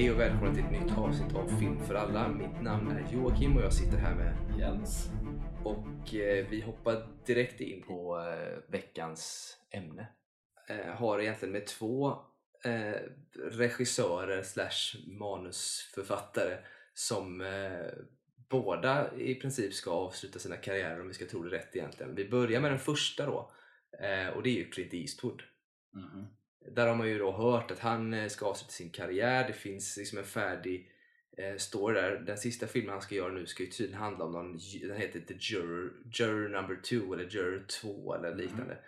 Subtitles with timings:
[0.00, 2.28] Hej och välkomna till ett nytt avsnitt av Film för alla.
[2.28, 5.10] Mitt namn är Joakim och jag sitter här med Jens.
[5.64, 10.08] och eh, vi hoppar direkt in på eh, veckans ämne.
[10.68, 12.10] Eh, har egentligen med två
[12.64, 13.00] eh,
[13.50, 16.58] regissörer slash manusförfattare
[16.94, 17.92] som eh,
[18.50, 22.14] båda i princip ska avsluta sina karriärer om vi ska tro det rätt egentligen.
[22.14, 23.52] Vi börjar med den första då
[23.98, 25.42] eh, och det är ju Clint Eastwood.
[25.94, 26.26] Mhm.
[26.66, 29.46] Där har man ju då hört att han eh, ska avsluta sin karriär.
[29.46, 30.90] Det finns liksom en färdig
[31.36, 32.16] eh, story där.
[32.16, 35.20] Den sista filmen han ska göra nu ska ju tydligen handla om någon, den heter
[35.20, 38.78] The Juror, Juror number 2 eller Juror 2 eller liknande.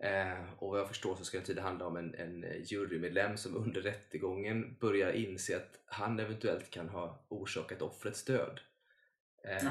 [0.00, 3.56] Eh, och vad jag förstår så ska det tydligen handla om en, en jurymedlem som
[3.56, 8.60] under rättegången börjar inse att han eventuellt kan ha orsakat offrets död.
[9.44, 9.68] Eh,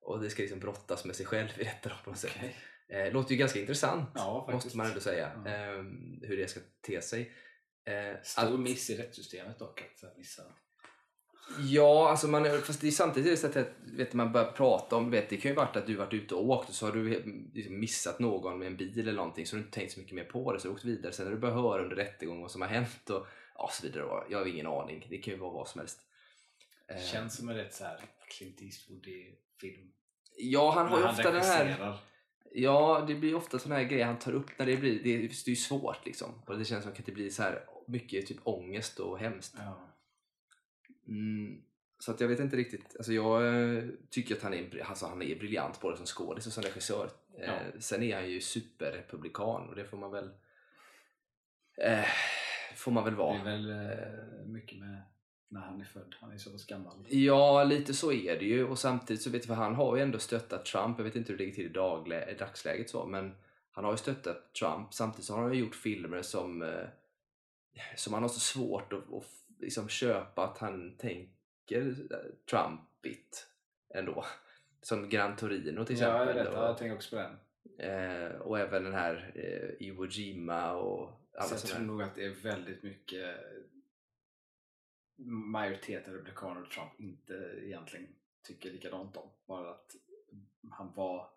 [0.00, 2.36] och det ska liksom brottas med sig själv i detta på något sätt.
[2.90, 5.32] Eh, låter ju ganska intressant Ja, måste man ändå säga.
[5.46, 7.32] Ehm, hur det ska te sig.
[7.84, 10.42] Eh, Stor att- miss i rättssystemet dock att missa.
[11.58, 13.56] Ja, alltså man, fast det är samtidigt så att
[13.96, 16.44] vet, man börjar prata om, vet, det kan ju varit att du varit ute och
[16.44, 17.22] åkt och så har du
[17.54, 20.14] liksom missat någon med en bil eller någonting så har du inte tänkt så mycket
[20.14, 21.12] mer på det så har du åkt vidare.
[21.12, 24.24] Sen när du börjar höra under rättegången vad som har hänt och ja, så vidare.
[24.30, 25.06] Jag har ingen aning.
[25.10, 26.00] Det kan ju vara vad som helst.
[26.88, 29.92] Eh, Känns som en rätt så här Clint Eastwood i film.
[30.36, 31.98] ja, han har ju ofta den här...
[32.52, 35.18] Ja, det blir ofta såna här grejer han tar upp när det blir, det är,
[35.18, 36.42] det ju svårt liksom.
[36.46, 39.54] Och det känns som att det blir så här mycket typ ångest och hemskt.
[39.58, 39.86] Ja.
[41.08, 41.62] Mm,
[41.98, 42.96] så att jag vet inte riktigt.
[42.96, 46.52] Alltså jag eh, tycker att han är, alltså han är briljant både som skådis och
[46.52, 47.10] som regissör.
[47.38, 47.44] Ja.
[47.44, 50.30] Eh, sen är han ju superrepublikan och det får man väl
[51.84, 52.04] eh,
[52.76, 53.38] får man väl Det vara.
[53.38, 55.02] är väl eh, mycket med
[55.52, 56.14] när han är född.
[56.20, 56.94] Han är så pass gammal.
[57.08, 58.64] Ja, lite så är det ju.
[58.68, 60.98] Och samtidigt så vet vi, han har ju ändå stöttat Trump.
[60.98, 63.34] Jag vet inte hur det ligger till i, daglä- i dagsläget så, men
[63.70, 64.94] han har ju stöttat Trump.
[64.94, 66.84] Samtidigt så har han ju gjort filmer som, eh,
[67.96, 69.24] som han har så svårt att, att
[69.58, 72.18] liksom köpa att han tänker eh,
[72.50, 73.46] Trumpigt
[73.94, 74.24] ändå.
[74.82, 76.44] Som Gran Torino till Ja, jag, exempel.
[76.44, 77.36] vet, och, jag tänker också på den.
[77.90, 82.14] eh, och även den här eh, Iwo Jima och alla Så jag tror nog att
[82.14, 83.36] det är väldigt mycket
[85.26, 88.06] majoriteten republikaner och Trump inte egentligen
[88.46, 89.28] tycker likadant om.
[89.46, 89.90] Bara att
[90.70, 91.28] han var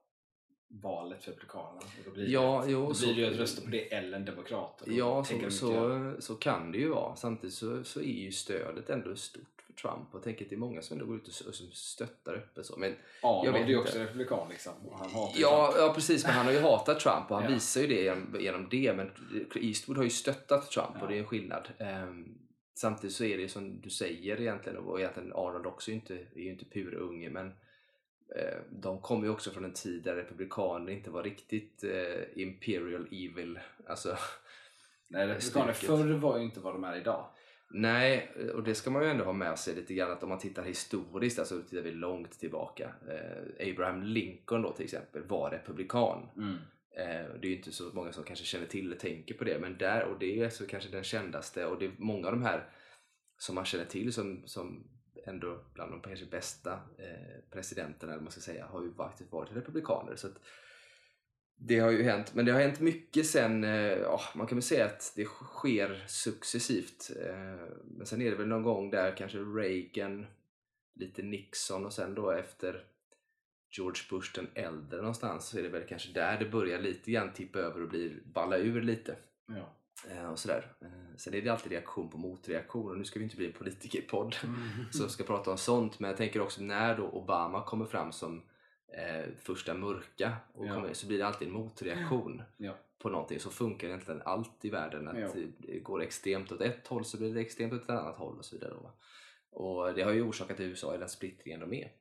[0.68, 1.78] valet för republikanerna.
[1.80, 3.94] Och då blir, Ja, det, jo, då så- blir det ju att rösta på det
[3.94, 4.82] eller en demokrat.
[4.86, 7.16] Ja, så, så, så kan det ju vara.
[7.16, 10.08] Samtidigt så, så är ju stödet ändå stort för Trump.
[10.12, 12.34] Och jag tänker att det är många som ändå går ut och, och som stöttar
[12.34, 12.78] öppet så.
[12.78, 14.74] Men, Arnold jag vet är ju också republikan liksom.
[14.88, 15.88] Och han hatar ja, Trump.
[15.88, 16.24] ja, precis.
[16.24, 17.50] Men han har ju hatat Trump och han Ja.
[17.54, 18.94] visar ju det genom, genom det.
[18.98, 19.12] Men
[19.56, 21.02] Eastwood har ju stöttat Trump Ja.
[21.02, 21.68] och det är en skillnad.
[21.80, 22.38] Ehm,
[22.74, 26.14] samtidigt så är det som du säger egentligen, och egentligen Arnold också är ju inte,
[26.14, 27.48] är ju inte purunge, men
[28.36, 33.08] eh, de kommer ju också från en tid där republikaner inte var riktigt eh, imperial
[33.12, 33.60] evil.
[33.88, 34.18] Alltså,
[35.08, 37.26] Nej, republikaner förr var ju inte vad de är idag.
[37.76, 40.40] Nej, och det ska man ju ändå ha med sig lite grann att om man
[40.40, 42.92] tittar historiskt, alltså tittar vi långt tillbaka.
[43.08, 46.30] Eh, Abraham Lincoln då till exempel var republikan.
[46.38, 46.56] Eh,
[46.98, 49.60] Eh, det är ju inte så många som kanske känner till eller tänker på det,
[49.60, 52.34] men där, och det är så alltså kanske den kändaste och det är många av
[52.34, 52.70] de här
[53.38, 54.88] som man känner till som, som
[55.26, 59.32] ändå bland de kanske bästa eh, presidenterna, eller vad man ska säga, har ju faktiskt
[59.32, 60.16] varit republikaner.
[60.16, 60.40] Så att,
[61.56, 64.64] det har ju hänt, men det har hänt mycket sen, eh, ja, man kan väl
[64.64, 67.12] säga att det sker successivt.
[67.26, 70.26] Eh, men sen är det väl någon gång där kanske Reagan,
[70.96, 72.86] lite Nixon och sen då efter
[73.78, 77.34] George Bush den äldre någonstans så är det väl kanske där det börjar lite grann
[77.34, 79.16] tippa över och blir balla ur lite.
[79.48, 79.74] Ja.
[80.10, 80.74] Eh, och sådär.
[80.82, 83.54] Eh, sen är det alltid reaktion på motreaktion och nu ska vi inte bli en
[83.54, 84.36] politikerpodd
[84.92, 88.42] som ska prata om sånt men jag tänker också när då Obama kommer fram som
[88.98, 90.74] eh, första mörka och Ja.
[90.74, 92.78] kommer, så blir det alltid en motreaktion Ja.
[93.00, 93.40] på någonting.
[93.40, 95.08] Så funkar egentligen allt i världen.
[95.08, 95.30] Att Ja.
[95.58, 98.46] det går extremt åt ett håll så blir det extremt åt ett annat håll och
[98.46, 98.74] så vidare.
[98.74, 98.92] Då.
[99.52, 101.92] Och det har ju orsakat i USA i den splittringen de är.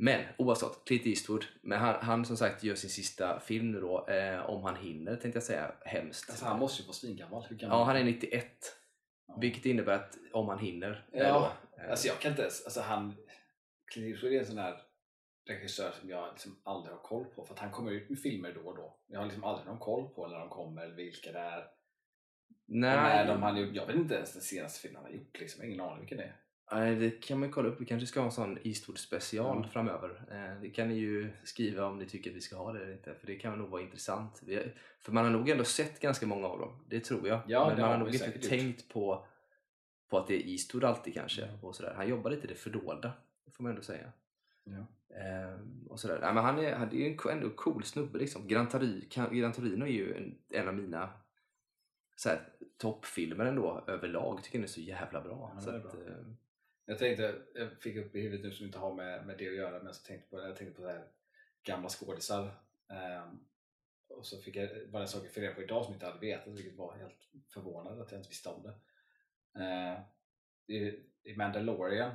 [0.00, 4.06] Men oavsett, Clint Eastwood, men han, han som sagt gör sin sista film nu då,
[4.08, 6.30] eh, om han hinner tänkte jag säga, hemskt.
[6.30, 7.46] Alltså, han måste ju vara svingammal.
[7.50, 8.76] Ja, han är 91.
[9.26, 9.36] Ja.
[9.40, 11.06] Vilket innebär att om han hinner.
[11.12, 11.52] Ja, eh, då,
[11.82, 13.16] eh, Alltså jag kan inte ens, alltså han,
[13.92, 14.82] Clint Eastwood är en sån här
[15.48, 18.52] regissör som jag liksom aldrig har koll på för att han kommer ut med filmer
[18.52, 18.96] då och då.
[19.06, 21.66] Jag har liksom aldrig någon koll på när de kommer eller vilka det är.
[22.66, 25.60] nej, när de han, jag vet inte ens den senaste filmen han har gjort liksom,
[25.60, 26.36] jag har ingen aning vilken det är.
[26.72, 27.80] Nej, det kan man kolla upp.
[27.80, 29.68] Vi kanske ska ha en sån Eastwood special Ja.
[29.72, 30.22] framöver.
[30.30, 32.92] Eh, det kan ni ju skriva om ni tycker att vi ska ha det eller
[32.92, 33.14] inte.
[33.14, 34.42] För det kan nog vara intressant.
[35.00, 36.84] För man har nog ändå sett ganska många av dem.
[36.88, 37.40] Det tror jag.
[37.46, 38.42] Ja, Men man har nog inte gjort.
[38.42, 39.26] tänkt på,
[40.08, 41.44] på att det är Eastwood alltid kanske.
[41.44, 41.64] Mm.
[41.64, 41.94] Och sådär.
[41.96, 43.12] Han jobbar lite det fördolda.
[43.44, 44.12] Det får man ändå säga.
[44.64, 44.86] Ja.
[45.16, 46.18] Ehm, och sådär.
[46.20, 48.18] Nej, men han är, han är ju en ändå cool snubbe.
[48.18, 48.48] Liksom.
[48.48, 51.10] Gran, Torino är ju en, en av mina
[52.78, 54.42] toppfilmer ändå överlag.
[54.42, 55.52] tycker den är så jävla bra.
[55.54, 55.92] Ja, så att, bra.
[56.88, 59.48] Eh, Jag tänkte, jag fick upp i huvudet nu som inte har med, med det
[59.48, 61.02] att göra, men så tänkte på, jag tänkte på
[61.62, 62.50] gamla skådisar.
[62.90, 63.38] Ehm,
[64.08, 66.06] och så fick jag, var det en sak jag reda på idag som jag inte
[66.06, 68.74] hade vetat, vilket var helt förvånande att jag inte visste om det.
[69.62, 70.02] Ehm,
[70.66, 72.14] i, I Mandalorian,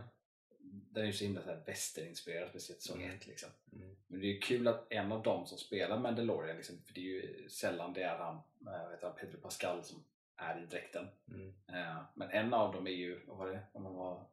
[0.62, 3.16] den är ju så himla så här västerninspirerad, speciellt säsong Mm.
[3.16, 3.50] 1 liksom.
[3.74, 6.94] mm, Men det är ju kul att en av dem som spelar Mandalorian, liksom, för
[6.94, 8.42] det är ju sällan det är han, eh,
[8.84, 10.06] vad heter han Pedro Pascal som
[10.36, 11.08] är i dräkten.
[11.28, 11.54] mm.
[11.68, 14.28] Eh, men en av dem är ju, vad var det, om han var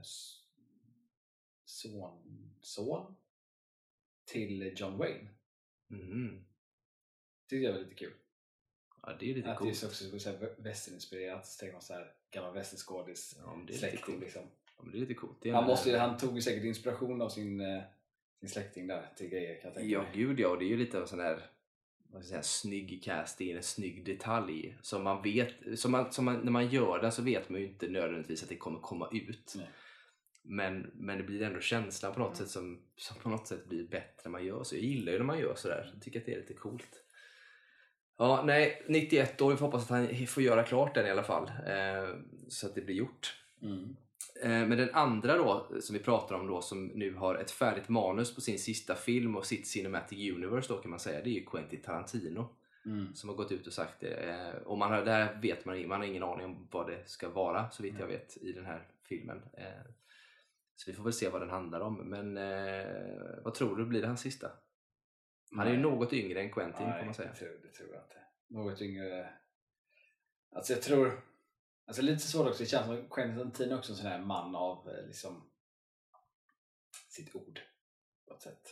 [0.00, 0.36] eh, s-
[1.64, 3.16] son, son
[4.24, 5.28] till John Wayne.
[5.88, 8.12] Det tyckte jag var lite kul.
[9.02, 9.76] Ja, det är lite att det är coolt.
[9.76, 14.20] så också så här så tänker man så här gammal västernskådis Ja, släkting coolt.
[14.20, 14.42] liksom.
[14.76, 15.46] Ja, men det är lite coolt.
[15.46, 17.82] Är Han, måste, ju- han tog ju säkert inspiration av sin, eh,
[18.40, 20.10] sin släkting där till grejer kan jag tänka Ja, mig.
[20.14, 20.48] gud ja.
[20.48, 21.50] Och det är ju lite av sån här
[22.12, 24.78] vad ska jag säga, snygg casting, en snygg detalj.
[24.82, 27.66] Som man vet, som man, som man, när man gör den så vet man ju
[27.66, 29.54] inte nödvändigtvis att det kommer komma ut.
[29.56, 29.68] Nej.
[30.42, 32.36] Men, men det blir ändå känslan på något Mm.
[32.38, 34.74] sätt som, som på något sätt blir bättre när man gör så.
[34.74, 35.90] Jag gillar ju när man gör sådär.
[35.94, 37.04] Jag tycker att det är lite coolt.
[38.18, 39.50] Ja, nej, 91 år.
[39.50, 41.50] Vi får hoppas att han får göra klart den i alla fall.
[41.66, 42.08] Eh,
[42.48, 43.34] så att det blir gjort.
[43.62, 43.96] Mm.
[44.42, 47.88] Eh, Men den andra då, som vi pratar om då, som nu har ett färdigt
[47.88, 51.34] manus på sin sista film och sitt Cinematic Universe då kan man säga, det är
[51.34, 52.48] ju Quentin Tarantino
[52.86, 53.14] Mm.
[53.14, 54.14] som har gått ut och sagt det.
[54.14, 57.28] Eh, Och man har, där vet man, man har ingen aning om vad det ska
[57.28, 58.12] vara så vitt jag Mm.
[58.18, 59.42] vet i den här filmen.
[60.80, 61.96] Så vi får väl se vad den handlar om.
[62.10, 64.50] Men eh, vad tror du, blir det hans sista?
[65.56, 67.28] Han är ju något yngre än Quentin Nej, får man säga.
[67.32, 68.16] Det tror, det tror jag inte.
[68.48, 69.30] Något yngre.
[70.56, 71.22] Alltså jag tror,
[71.86, 74.56] alltså lite svårt också, det känns som Quentin Tarantino är också en sån här man
[74.56, 75.50] av eh, liksom
[77.08, 77.60] sitt ord.
[78.28, 78.68] På ett sätt.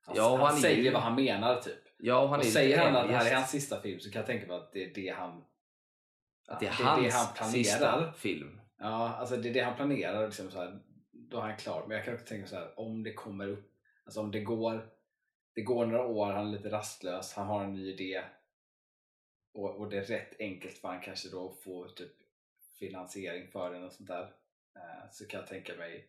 [0.00, 1.80] Han, Ja, han, han är säger ju- vad han menar typ.
[1.98, 4.10] Ja, och han och är säger han att det här är hans sista film så
[4.10, 5.44] kan jag tänka mig att det är det han
[6.48, 7.52] Att det är det hans han planerar.
[7.52, 8.60] sista film.
[8.78, 10.26] Ja, alltså det är det han planerar.
[10.26, 10.80] Liksom så här,
[11.34, 11.84] då är han klar.
[11.86, 13.72] Men jag kan också tänka så här, om det kommer upp,
[14.04, 14.90] alltså om det går,
[15.54, 18.24] det går några år, han är lite rastlös, han har en ny idé
[19.52, 22.12] och, och det är rätt enkelt för han kanske då får typ
[22.78, 24.22] finansiering för den och sånt där.
[24.76, 26.08] Eh, så kan jag tänka mig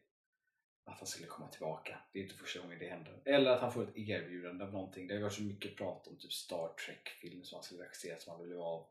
[0.85, 1.97] att han skulle komma tillbaka.
[2.11, 3.21] Det är inte första gången det händer.
[3.25, 5.07] Eller att han får ett erbjudande av någonting.
[5.07, 8.19] Det har ju varit så mycket prat om typ Star Trek-film som han skulle regissera
[8.19, 8.87] som han ville vara av.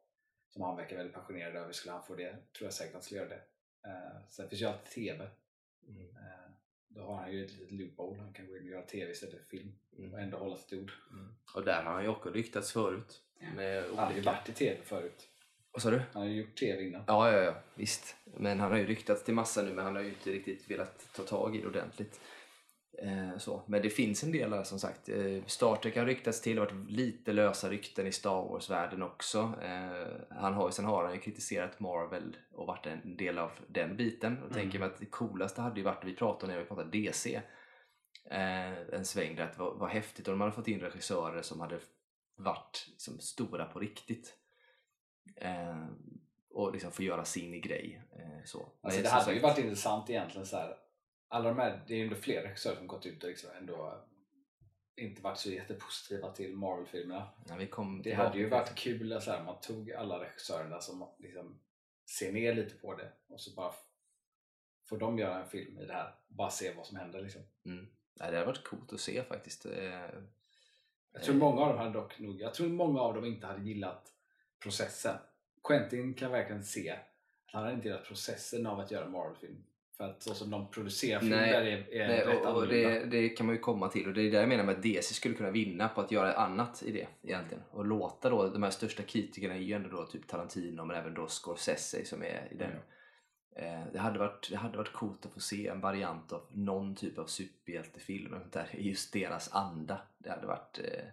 [0.50, 1.72] Som han verkar väldigt passionerad över.
[1.72, 3.42] Skulle han få det tror jag säkert han skulle göra det.
[3.88, 5.31] Eh, sen finns ju alltid TV.
[5.88, 6.00] Mm.
[6.00, 6.50] Eh,
[6.88, 8.20] då har han ju ett litet loophole.
[8.20, 9.72] Han kan gå in och göra TV istället för film.
[9.98, 10.12] Mm.
[10.12, 10.92] Och ändå hålla sitt ord.
[11.10, 11.34] Mm.
[11.54, 13.20] Och där har han ju också ryktats förut.
[13.56, 14.31] Med Han har ju olika...
[14.32, 15.28] varit i TV förut.
[15.72, 16.02] Vad sa du?
[16.12, 17.04] Han har ju gjort TV innan.
[17.06, 18.16] Ja, ja, ja, visst.
[18.25, 21.14] Men han har ju ryktats till massa nu, men han har ju inte riktigt velat
[21.14, 22.20] ta tag i det ordentligt.
[22.99, 23.62] Eh, så.
[23.67, 25.08] Men det finns en del där som sagt.
[25.08, 29.02] Eh, Star Trek har ryktats till, det har varit lite lösa rykten i Star Wars-världen
[29.02, 29.38] också.
[29.62, 33.96] Eh, han har, sen har han ju kritiserat Marvel och varit en del av den
[33.96, 34.32] biten.
[34.32, 34.55] Och Mm.
[34.55, 37.43] tänker mig att det coolaste hade ju varit, vi pratade när vi pratade DC,
[38.93, 41.79] en sväng där att var, var häftigt om man hade fått in regissörer som hade
[42.37, 44.35] varit liksom, stora på riktigt.
[46.50, 48.02] Och liksom få göra sin grej.
[48.44, 48.73] Så.
[48.82, 50.76] Alltså det hade ju varit intressant egentligen så här.
[51.28, 54.04] Alla de här, det är ju ändå fler regissörer som gått ut och liksom ändå
[54.96, 57.28] inte varit så jättepositiva till Marvel-filmerna.
[57.48, 57.56] Ja,
[58.02, 61.60] Det hade ju varit kul att här, man tog alla regissörerna som liksom
[62.19, 63.72] ser ner lite på det och så bara
[64.88, 66.14] får de göra en film i det här.
[66.28, 67.43] Bara se vad som händer liksom.
[67.64, 67.86] Mm.
[68.14, 69.66] Ja, det hade varit coolt att se faktiskt.
[69.66, 70.08] Eh,
[71.12, 73.62] Jag tror många av dem hade dock nog, jag tror många av dem inte hade
[73.62, 74.12] gillat
[74.62, 75.16] processen.
[75.64, 76.98] Quentin kan verkligen se att
[77.46, 79.64] han hade inte gillat processen av att göra en Marvel-film.
[79.96, 83.05] För att så som de producerar filmer Nej, är, är Nej, rätt och, och det,
[83.05, 85.15] det kan man ju komma till och det är där jag menar med att DC
[85.15, 87.63] skulle kunna vinna på att göra annat i det egentligen.
[87.70, 91.15] Och låta då, de här största kritikerna är ju ändå då typ Tarantino men även
[91.15, 92.70] då Scorsese som är i den.
[93.56, 96.96] Eh, det, hade varit, det hade varit coolt att få se en variant av någon
[96.96, 100.03] typ av superhjältefilm där, i just deras anda.
[100.19, 101.05] Det hade varit eh,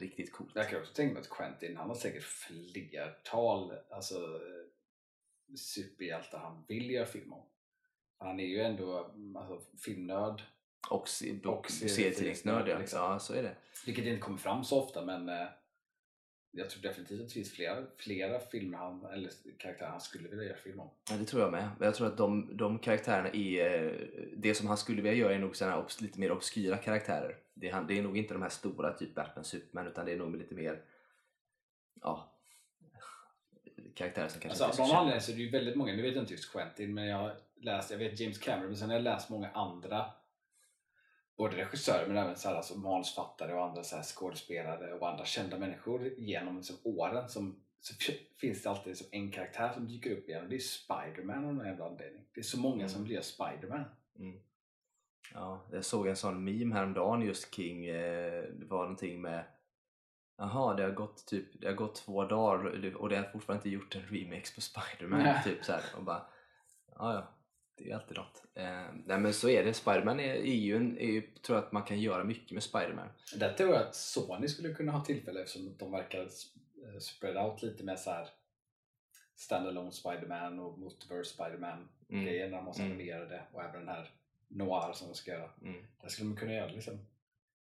[0.00, 0.52] riktigt coolt.
[0.54, 6.64] Jag kan också tänka mig att Quentin, han har säkert flertal alltså, eh, superhjältar han
[6.68, 7.51] vill göra film om.
[8.22, 10.42] Han är ju ändå mm, alltså, filmnörd,
[10.90, 12.78] Och, se- Och serietidningsnörd, ja.
[12.78, 12.98] liksom.
[13.00, 13.54] ja, så är det.
[13.86, 15.46] vilket inte kommer fram så ofta men eh,
[16.50, 20.44] jag tror definitivt att det finns flera, flera filmer han, eller karaktärer han skulle vilja
[20.44, 20.90] göra film om.
[21.10, 21.68] Ja, det tror jag med.
[21.80, 23.84] Jag tror att de, de karaktärerna är...
[23.84, 27.36] eh, Det som han skulle vilja göra är nog såna lite mer obskyra karaktärer.
[27.54, 30.12] Det är, han, det är nog inte de här stora, typ Batman, Superman, utan det
[30.12, 30.82] är nog lite mer...
[32.00, 32.28] Ja...
[33.94, 35.00] Karaktärer som kanske Alltså, inte är av så någon kända.
[35.00, 37.30] anledning så är det ju väldigt många, nu vet jag inte just Quentin, men jag
[37.64, 40.06] läst, jag vet James Cameron, men sen har jag läst många andra
[41.36, 45.24] både regissörer men även så här, alltså, manusfattare och andra så här, skådespelare och andra
[45.24, 47.94] kända människor genom liksom, åren som så
[48.40, 51.54] finns det alltid liksom en karaktär som dyker upp igen och det är Spiderman av
[51.54, 52.24] någon jävla anledning.
[52.34, 53.08] Det är så många som Mm.
[53.08, 53.84] blir Spiderman.
[54.18, 54.40] Mm.
[55.34, 59.44] Ja, jag såg en sån meme häromdagen just kring, eh, det var någonting med
[60.36, 63.68] Jaha, det har gått typ det har gått två dagar och det har fortfarande inte
[63.70, 65.42] gjort en remix på Spiderman.
[65.44, 66.26] Typ så här, och bara,
[66.98, 67.34] ja, ja,
[67.76, 68.42] det är alltid något.
[68.54, 71.72] Eh, nej men så är det, Spiderman är, är ju är, ju- tror jag att
[71.72, 73.08] man kan göra mycket med Spiderman.
[73.36, 77.62] Där tror jag att Sony skulle kunna ha tillfälle eftersom de verkar eh, spread out
[77.62, 78.28] lite med så här
[79.34, 82.24] standalone Spiderman och multiverse Spiderman Mm.
[82.24, 82.92] grejer när de har Mm.
[82.92, 84.10] animerade och även den här
[84.48, 85.50] Noir som de ska göra.
[85.62, 85.84] Mm.
[86.00, 86.98] Där skulle man kunna göra liksom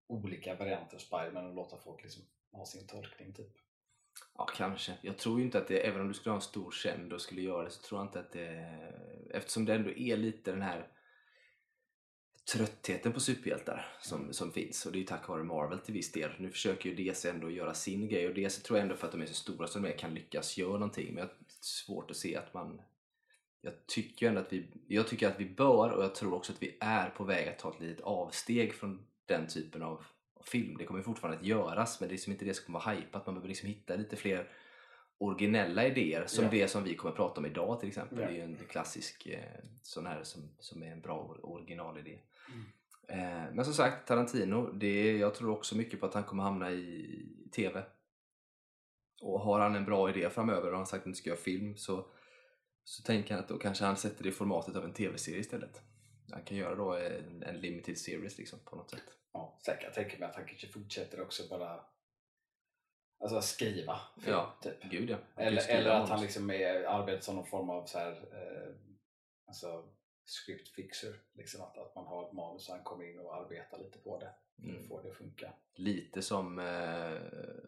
[0.07, 3.57] olika varianter av Spiderman och låta folk liksom ha sin tolkning typ.
[4.37, 4.93] Ja, kanske.
[5.01, 7.21] Jag tror ju inte att det, även om du skulle ha en stor känd och
[7.21, 8.79] skulle göra det, så tror jag inte att det...
[9.31, 10.87] Eftersom det ändå är lite den här
[12.53, 16.11] tröttheten på superhjältar som, som finns och det är ju tack vare Marvel till viss
[16.11, 16.31] del.
[16.39, 19.11] Nu försöker ju DC ändå göra sin grej och DC tror jag ändå för att
[19.11, 22.11] de är så stora som de är kan lyckas göra någonting men jag har svårt
[22.11, 22.81] att se att man
[23.61, 26.63] jag tycker ändå att vi, jag tycker att vi bör och jag tror också att
[26.63, 30.05] vi är på väg att ta ett litet avsteg från den typen av
[30.47, 30.77] film.
[30.77, 33.25] Det kommer fortfarande att göras men det är liksom inte det som kommer vara hypat.
[33.25, 34.49] Man behöver liksom hitta lite fler
[35.17, 36.51] originella idéer som Ja.
[36.51, 38.19] det som vi kommer att prata om idag till exempel.
[38.19, 38.25] Ja.
[38.27, 39.39] Det är ju en klassisk eh,
[39.81, 42.19] sån här som, som är en bra or- originalidé.
[42.53, 42.65] Mm.
[43.09, 46.71] Eh, men som sagt, Tarantino, det, jag tror också mycket på att han kommer hamna
[46.71, 47.83] i TV.
[49.21, 51.77] Och har han en bra idé framöver och han sagt att han ska göra film
[51.77, 52.05] så,
[52.83, 55.81] så tänker han att då kanske han sätter det i formatet av en TV-serie istället.
[56.31, 59.03] Han kan göra då en, en limited series liksom på något sätt.
[59.37, 59.83] Ja, säkert.
[59.83, 61.79] Jag tänker mig att han kanske fortsätter också bara
[63.19, 64.83] alltså skriva film, Ja, typ.
[64.83, 65.17] Gud ja.
[65.35, 68.73] Eller, eller att han liksom är, arbetar som någon form av så här, eh,
[69.47, 69.89] alltså
[70.25, 71.13] script fixer.
[71.33, 74.19] Liksom att, att man har ett manus och han kommer in och arbetar lite på
[74.19, 74.81] det för Mm.
[74.81, 75.51] att få det att funka.
[75.75, 77.21] lite som eh,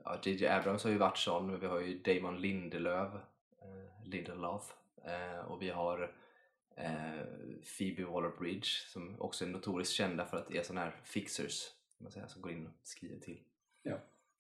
[0.04, 3.14] ja, Abrams har ju varit sån, vi har ju Damon Lindelöf,
[3.62, 4.74] eh, Lindelof
[5.04, 6.12] eh, och vi har
[6.80, 7.26] eh,
[7.78, 11.70] Phoebe Waller-Bridge som också är notoriskt kända för att är såna här fixers
[12.00, 13.40] man säga, som går in och skriver till.
[13.84, 14.00] Ja.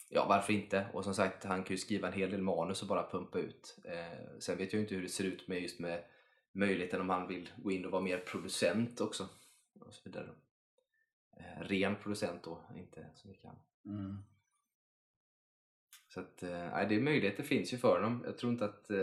[0.09, 0.87] Ja, varför inte?
[0.93, 3.79] Och som sagt, han kan ju skriva en hel del manus och bara pumpa ut.
[3.83, 6.03] Eh, sen vet jag inte hur det ser ut med just med
[6.51, 9.29] möjligheten om han vill gå in och vara mer producent också.
[9.79, 10.29] Och så vidare.
[11.37, 13.65] Eh, ren producent då, inte så mycket annat.
[13.85, 14.17] Mm.
[16.13, 18.23] Så att, eh, det är möjligheter finns ju för honom.
[18.25, 18.97] Jag tror inte att eh,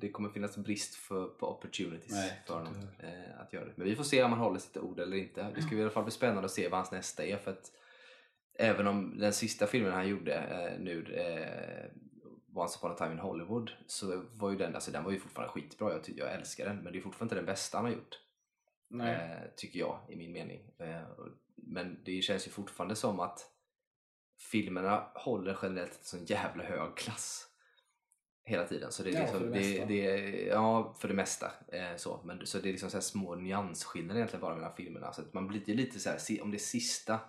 [0.00, 3.72] det kommer finnas brist för, på opportunities Nej, för honom eh, att göra det.
[3.76, 5.46] Men vi får se om han håller sitt ord eller inte.
[5.54, 7.36] Det ska i alla fall bli spännande att se vad hans nästa är.
[7.36, 7.72] För att
[8.54, 11.90] även om den sista filmen han gjorde eh, nu, eh,
[12.54, 15.52] Once upon a time in Hollywood, så var ju den, alltså, den var ju fortfarande
[15.52, 15.92] skitbra.
[15.92, 16.76] Jag, jag älskar den.
[16.76, 18.20] Men det är fortfarande inte den bästa han har gjort.
[18.88, 19.14] Nej.
[19.14, 20.70] Eh, tycker jag i min mening.
[20.78, 21.02] Eh,
[21.56, 23.57] men det känns ju fortfarande som att
[24.38, 27.48] filmerna håller generellt en sån jävla hög klass
[28.44, 28.92] hela tiden.
[28.92, 29.86] Så det är Ja, liksom, för det det, mesta.
[29.86, 31.52] det, ja, för det mesta.
[31.68, 32.20] Eh, så.
[32.24, 35.12] Men, så det är liksom så här små nyansskillnader egentligen bara mellan filmerna.
[35.12, 37.20] Så man blir lite så här, om det är sista,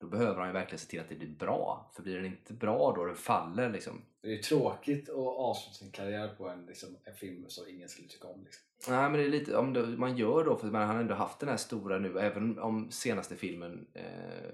[0.00, 1.92] då behöver han ju verkligen se till att det blir bra.
[1.94, 4.02] För blir den inte bra då, den faller liksom.
[4.22, 7.88] Det är ju tråkigt att avsluta sin karriär på en, liksom, en film som ingen
[7.88, 8.44] skulle tycka om.
[8.44, 8.64] Liksom.
[8.88, 11.40] Nej men det är lite, om det, man gör då, för man har ändå haft
[11.40, 14.04] den här stora nu, även om senaste filmen eh,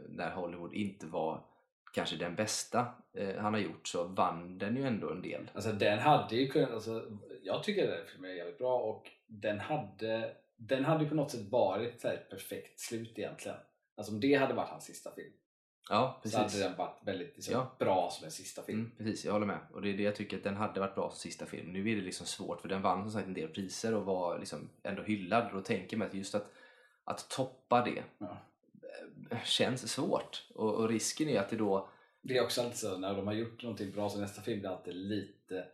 [0.08, 1.44] när Hollywood inte var
[1.94, 5.50] kanske den bästa eh, han har gjort så vann den ju ändå en del.
[5.54, 7.04] Alltså den hade ju kunnat, alltså,
[7.42, 11.50] jag tycker den filmen är jävligt bra och den hade, den hade på något sätt
[11.50, 13.58] varit så ett perfekt slut egentligen.
[13.96, 15.32] Alltså om det hade varit hans sista film
[15.88, 16.62] Ja så hade precis.
[16.62, 17.76] den varit väldigt liksom, Ja.
[17.78, 18.78] bra som en sista film.
[18.80, 19.58] Mm, precis, jag håller med.
[19.72, 21.72] Och det är det jag tycker att den hade varit bra som sista film.
[21.72, 24.38] Nu är det liksom svårt för den vann som sagt en del priser och var
[24.38, 25.46] liksom ändå hyllad.
[25.46, 26.52] Och då tänker man att just att,
[27.04, 28.36] att toppa det Ja.
[29.44, 30.46] Känns svårt.
[30.54, 31.88] Och, och risken är att det då
[32.22, 34.70] Det är också alltid så när de har gjort någonting bra så nästa film blir
[34.70, 35.64] alltid lite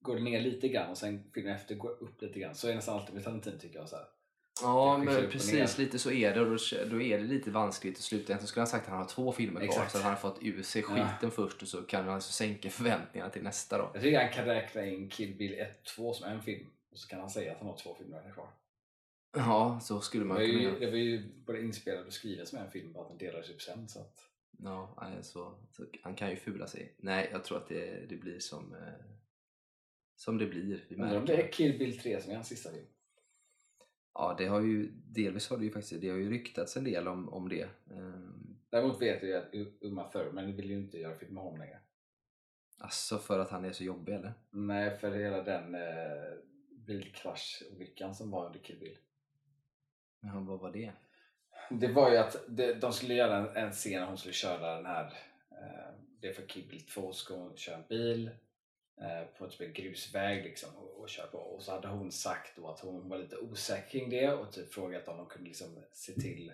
[0.00, 2.54] går ner lite grann och sen filmen efter går upp lite grann.
[2.54, 3.88] Så är det nästan alltid med Tarantino tycker jag.
[3.88, 4.04] Så här.
[4.62, 6.56] Ja, Det men och precis lite så är det och då,
[6.90, 8.22] då är det lite vanskligt att sluta.
[8.24, 9.92] Egentligen skulle han sagt att han har två filmer kvar Exakt.
[9.92, 11.08] så han har fått ur sig Ja.
[11.08, 13.90] skiten först och så kan han alltså sänka förväntningarna till nästa då.
[13.94, 16.98] Jag tycker han kan räkna in Kill Bill 1 och 2 som en film och
[16.98, 18.48] så kan han säga att han har två filmer kvar.
[19.34, 20.78] Ja, så skulle Det man var, kunna ju, göra.
[20.78, 23.62] det var ju både inspelad och skriven som en film bara att den delades upp
[23.62, 23.88] sen.
[23.88, 25.54] Så att, Ja, nej, så,
[26.02, 26.94] han kan ju fula sig.
[26.98, 29.04] Nej, jag tror att det, det blir som, eh,
[30.16, 30.84] som det blir.
[30.88, 32.86] Vi undrar om det är Kill Bill 3 som är hans sista film.
[34.14, 37.08] Ja, det har ju delvis har det ju faktiskt det har ju ryktats en del
[37.08, 37.68] om, om det.
[37.90, 41.78] Ehm, Däremot vet jag att Uma Thurman vill ju inte göra film med honom längre.
[42.78, 44.32] Alltså för att han är så jobbig eller?
[44.50, 46.32] Nej, för hela den eh,
[46.70, 48.96] bilkrascholyckan som var under Kill Bill.
[50.24, 50.92] Men vad var det?
[51.70, 52.36] Det var ju att
[52.80, 55.04] de skulle göra en, scen när hon skulle köra den här
[55.50, 58.30] eh, det är för Kill 2 ska hon köra en bil
[59.00, 61.38] eh, på typ en grusväg liksom, och, och köra på.
[61.38, 64.72] Och så hade hon sagt då att hon var lite osäker kring det och typ
[64.72, 66.52] frågat om de kunde liksom se till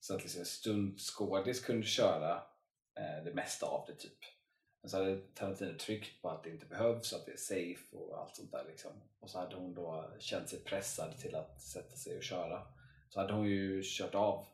[0.00, 2.42] så att liksom en stundskådis kunde köra
[2.94, 4.18] eh, det mesta av det typ.
[4.86, 8.18] Men så hade Tarantino tryckt på att det inte behövs, att det är safe och
[8.18, 8.90] allt sånt där liksom.
[9.20, 12.62] Och så hade hon då känt sig pressad till att sätta sig och köra.
[13.08, 14.46] Så hade hon ju kört av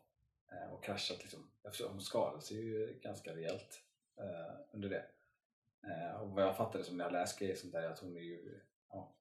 [0.52, 1.50] eh, och kraschat liksom.
[1.88, 3.82] Hon skadade sig ju ganska rejält
[4.18, 5.04] eh, under det.
[5.86, 8.16] Eh, och vad jag fattade som när jag läst grejer sånt där är att hon
[8.16, 9.14] är ju ja,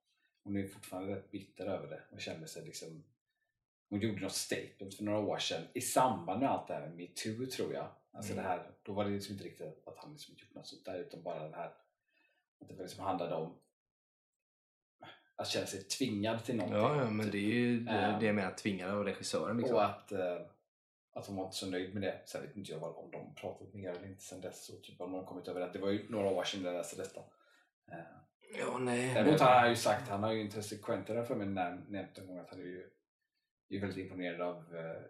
[0.43, 3.03] hon är fortfarande rätt bitter över det och känner sig liksom
[3.89, 6.95] hon gjorde något statement för några år sedan i samband med allt det här med
[6.95, 7.87] metoo tror jag.
[8.13, 8.43] Alltså Mm.
[8.43, 10.99] det här, då var det liksom inte riktigt att han liksom gjort något sånt där
[10.99, 11.73] utan bara det här
[12.59, 13.57] att det liksom handlade om
[15.35, 16.79] att känna sig tvingad till någonting.
[16.81, 18.19] Ja, ja, men det är ju det, Ehm.
[18.19, 19.57] det jag menar, tvingade av regissören.
[19.57, 19.75] Liksom.
[19.75, 20.41] Och att, eh,
[21.13, 22.21] att hon var inte så nöjd med det.
[22.25, 24.69] Sen vet inte jag om de pratat mer eller inte sen dess.
[24.69, 25.69] Och typ om de kommit över det.
[25.73, 27.21] Det var ju några år sedan jag läste detta.
[28.59, 29.13] Ja, nej.
[29.13, 32.17] Däremot har han ju sagt, han har ju intresse Quentin har för mig näm- nämnt
[32.17, 32.89] en gång att han är ju
[33.69, 35.01] är väldigt imponerad av eh,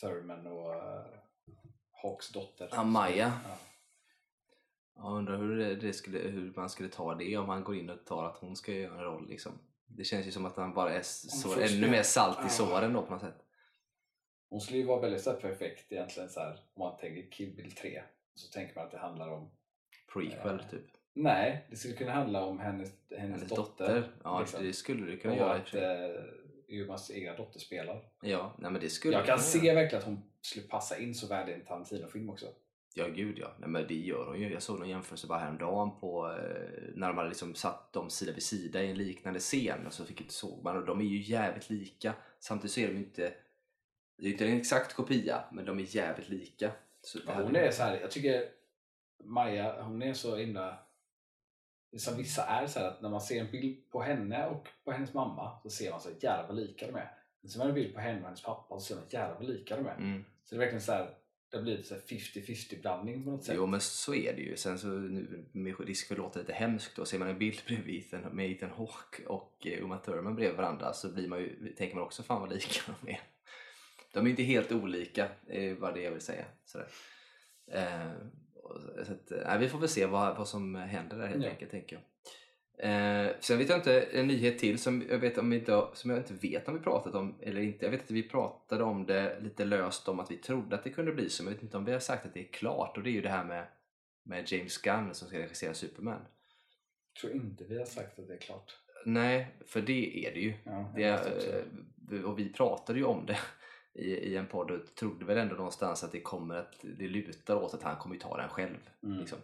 [0.00, 1.06] Thurman och eh,
[2.04, 2.68] Hawks dotter.
[2.72, 3.32] Amaya.
[3.44, 3.56] Ja.
[4.96, 7.90] Jag undrar hur, det, det skulle, hur man skulle ta det om han går in
[7.90, 9.28] och tar att hon ska göra en roll.
[9.28, 9.52] Liksom.
[9.86, 12.48] Det känns ju som att han bara är så, ännu mer salt i Ja.
[12.48, 13.44] såren då på något sätt.
[14.50, 17.72] Hon skulle ju vara väldigt så perfekt egentligen så här, om man tänker Kill Bill
[17.72, 18.02] 3.
[18.34, 19.50] Så tänker man att det handlar om
[20.12, 20.86] Prequel Eh, typ.
[21.12, 23.62] Nej, det skulle kunna handla om hennes, hennes, Hennes dotter.
[23.94, 24.12] dotter.
[24.24, 24.64] Ja, liksom.
[24.64, 25.74] det skulle du kunna och göra att
[26.74, 28.08] Umans egna dotter spelar.
[28.20, 29.74] Ja, nej, men det skulle Jag kan se göra.
[29.74, 32.46] verkligen att hon skulle passa in så väl i en Tarantino-film också.
[32.94, 33.54] Ja, gud ja.
[33.58, 34.52] Nej, men det gör hon ju.
[34.52, 38.32] Jag såg någon jämförelse bara häromdagen på eh, när de hade liksom satt dem sida
[38.32, 41.04] vid sida i en liknande scen och så fick inte såg man och de är
[41.04, 42.14] ju jävligt lika.
[42.40, 43.34] Samtidigt så är de inte
[44.16, 46.72] det är inte en exakt kopia, men de är jävligt lika.
[47.02, 48.48] Så hon är så här, jag tycker
[49.24, 50.78] Maja, hon är så himla...
[51.96, 54.92] Som vissa är så här att när man ser en bild på henne och på
[54.92, 57.12] hennes mamma så ser man så här, jävlar vad lika de är.
[57.40, 59.48] Men ser man en bild på henne och hennes pappa så ser man jävlar vad
[59.48, 59.96] lika de är.
[59.96, 60.24] Mm.
[60.44, 61.14] Så det är verkligen så här,
[61.50, 63.54] det blir lite så här 50-50 blandning på något sätt.
[63.58, 64.56] Jo men så är det ju.
[64.56, 67.60] Sen så nu, med risk för att låta lite hemskt då, ser man en bild
[67.66, 71.74] bredvid Ethan, med Ethan Hawke och eh, Uma Thurman bredvid varandra så blir man ju,
[71.76, 73.20] tänker man också fan vad lika de är.
[74.12, 76.44] De är inte helt olika, är vad det jag vill säga.
[76.64, 76.88] Sådär.
[77.72, 78.12] Eh,
[79.06, 81.50] så att, eh, nej, vi får väl se vad, vad som händer där helt Ja.
[81.50, 82.02] enkelt tänker jag.
[82.78, 86.18] Eh, sen vet jag inte, en nyhet till som jag, vet om inte, som jag
[86.20, 87.84] inte vet om vi pratat om eller inte.
[87.86, 90.90] Jag vet att vi pratade om det lite löst om att vi trodde att det
[90.90, 92.96] kunde bli så, men jag vet inte om vi har sagt att det är klart
[92.96, 93.66] och det är ju det här med,
[94.24, 96.20] med James Gunn som ska regissera Superman.
[97.14, 98.72] Jag tror inte vi har sagt att det är klart.
[99.06, 100.54] Nej, för det är det ju.
[100.64, 101.04] Ja, Det,
[102.12, 103.38] eh, och vi pratade ju om det
[103.94, 107.56] i, i en podd och trodde väl ändå någonstans att det kommer att det lutar
[107.56, 108.90] åt att han kommer ta den själv.
[109.02, 109.18] Mm.
[109.18, 109.38] Liksom.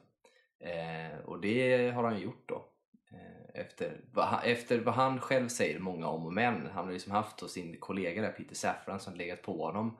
[0.58, 2.68] Eh, och det har han gjort då.
[3.12, 6.66] Eh, efter, vad han, efter vad han själv säger många om och men.
[6.66, 9.98] Han har liksom haft sin kollega där, Peter Safran som legat på honom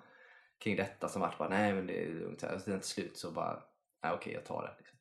[0.59, 2.43] kring detta som varit bara nej men det är lugnt.
[2.43, 3.63] här." Och sen till slut så bara
[4.03, 4.75] nej, okej jag tar det.
[4.79, 4.99] Liksom.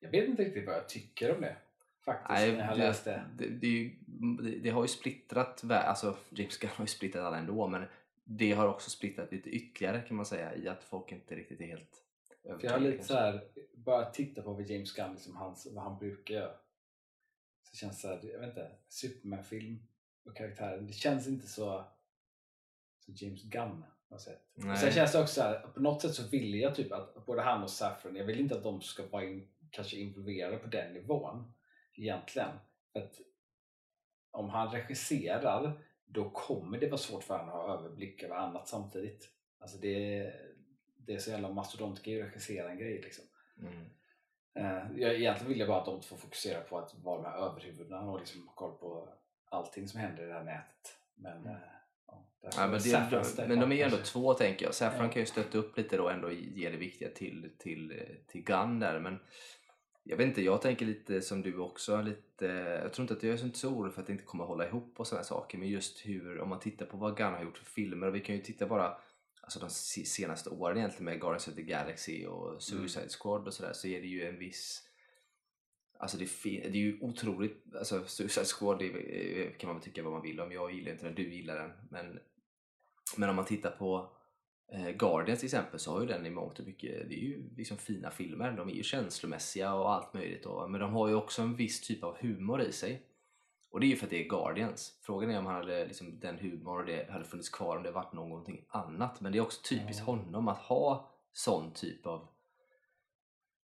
[0.00, 1.56] Jag vet inte riktigt vad jag tycker om det.
[2.04, 3.48] Faktiskt, Nej, när jag har det, det.
[3.48, 7.84] Det, det, har ju splittrat, alltså James Gunn har ju splittrat alla ändå men
[8.38, 11.66] det har också splittrat lite ytterligare kan man säga i att folk inte riktigt är
[11.66, 12.04] helt
[12.42, 12.80] För jag har övertygade.
[12.80, 13.14] lite kanske.
[13.14, 16.54] så här, bara titta på vad James Gunn, liksom hans, vad han brukar göra.
[17.62, 19.86] Så känns det så här, jag vet inte, Superman-film
[20.24, 21.84] och karaktären, det känns inte så,
[22.98, 23.84] så James Gunn.
[24.08, 24.20] Och
[24.54, 24.76] Nej.
[24.76, 27.42] sen känns det också så här, på något sätt så vill jag typ att både
[27.42, 30.92] han och Saffron, jag vill inte att de ska vara in, kanske involverade på den
[30.92, 31.52] nivån
[31.94, 32.56] egentligen.
[32.92, 33.20] För att
[34.30, 38.68] om han regisserar då kommer det vara svårt för honom att ha överblick över annat
[38.68, 39.28] samtidigt.
[39.60, 40.32] Alltså det,
[40.96, 43.24] det är så jävla mastodontgrej att regissera en grej liksom.
[43.60, 43.84] Mm.
[44.54, 47.38] Eh, jag, egentligen vill jag bara att de får fokusera på att vara de här
[47.38, 49.08] överhuvudena och liksom ha koll på
[49.44, 50.98] allting som händer i det här nätet.
[51.14, 51.52] Men, eh,
[52.06, 52.52] ja, Mm.
[52.56, 52.80] Ja, men,
[53.36, 54.74] det, men de är ju ändå två tänker jag.
[54.74, 55.12] Saffran Ja.
[55.12, 58.80] kan ju stötta upp lite då och ändå ge det viktiga till, till, till Gunn
[58.80, 59.18] där men
[60.04, 62.02] jag vet inte, jag tänker lite som du också.
[62.02, 62.46] Lite,
[62.82, 64.94] jag tror inte att jag är så orolig för att det inte kommer hålla ihop
[65.00, 67.64] och sådana saker men just hur, om man tittar på vad Gunn har gjort för
[67.64, 68.96] filmer och vi kan ju titta bara
[69.40, 73.54] alltså de se- senaste åren egentligen med Guardians of the Galaxy och Suicide Squad och
[73.54, 74.88] sådär så är det ju en viss
[75.98, 80.02] Alltså det det är ju otroligt, alltså Suicide Squad det är- kan man väl tycka
[80.02, 82.20] vad man vill om, jag gillar inte den, du gillar den men
[83.16, 84.16] men om man tittar på
[84.72, 87.42] eh, Guardians till exempel så har ju den i mångt och mycket, det är ju
[87.56, 91.14] liksom fina filmer, de är ju känslomässiga och allt möjligt och, men de har ju
[91.14, 93.02] också en viss typ av humor i sig
[93.70, 94.98] och det är ju för att det är Guardians.
[95.02, 97.90] Frågan är om han hade liksom den humorn och det hade funnits kvar om det
[97.90, 102.28] varit någonting annat men det är också typiskt honom att ha sån typ av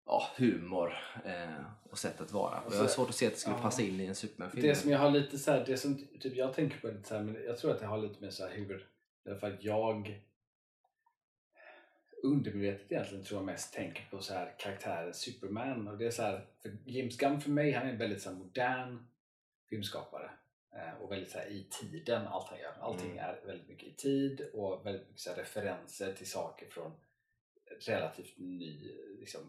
[0.06, 0.92] ja, humor
[1.24, 2.60] eh, och sätt att vara.
[2.60, 3.62] Och jag har Alltså, svårt att se att det skulle ja.
[3.62, 4.62] passa in i en Superman-film.
[4.62, 7.14] Det som jag har lite så här, det som typ jag tänker på lite så
[7.14, 8.80] här, men jag tror att det har lite med så här huvud.
[9.24, 10.22] Därför att jag
[12.22, 15.88] undermedvetet egentligen tror jag mest tänker på så här karaktären Superman.
[15.88, 18.30] Och det är så här, för James Gunn för mig, han är en väldigt så
[18.30, 19.06] här modern
[19.70, 20.30] filmskapare.
[20.74, 22.74] Eh, och väldigt så här i tiden, allt han gör.
[22.80, 23.24] Allting Mm.
[23.24, 26.92] är väldigt mycket i tid och väldigt mycket så referenser till saker från
[27.80, 29.40] relativt ny, liksom,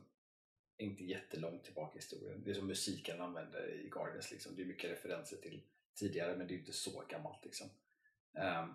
[0.77, 2.43] inte jättelångt tillbaka i historien.
[2.45, 4.31] Det är som musiken han använder i Guardians.
[4.31, 4.55] Liksom.
[4.55, 5.61] Det är mycket referenser till
[5.95, 7.45] tidigare men det är inte så gammalt.
[7.45, 7.69] Liksom.
[8.37, 8.73] Ehm,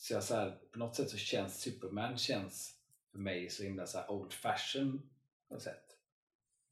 [0.00, 3.86] så jag så här, på något sätt så känns Superman känns för mig så himla
[3.86, 5.10] så här old fashion
[5.48, 5.96] på något sätt.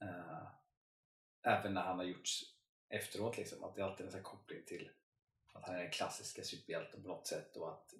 [0.01, 0.47] Eh,
[1.41, 2.43] även när han har gjorts
[2.89, 3.37] efteråt.
[3.37, 4.89] Liksom, att det alltid är en koppling till
[5.53, 7.93] att han är den klassiska superhjälten på något sätt och att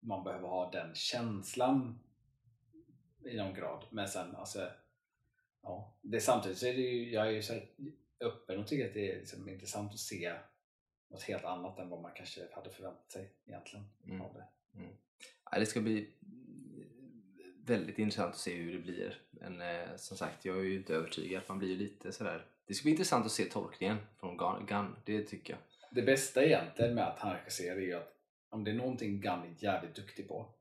[0.00, 2.00] man behöver ha den känslan
[3.24, 3.84] i någon grad.
[3.90, 4.70] Men sen alltså,
[5.62, 7.68] ja, det, samtidigt så är det ju, jag är ju så här
[8.20, 10.38] öppen och tycker att det är liksom intressant att se
[11.08, 14.22] något helt annat än vad man kanske hade förväntat sig egentligen Mm.
[14.22, 14.48] av det.
[15.50, 16.10] Ja, det ska bli
[17.64, 19.22] väldigt intressant att se hur det blir.
[19.30, 21.42] Men eh, som sagt, jag är ju inte övertygad.
[21.48, 22.46] Man blir ju lite sådär...
[22.66, 25.60] Det ska bli intressant att se tolkningen från Gun, Gunn, det tycker jag.
[25.90, 28.14] Det bästa egentligen med att han regisserar är att
[28.48, 30.54] om det är någonting Gunn är jävligt duktig på,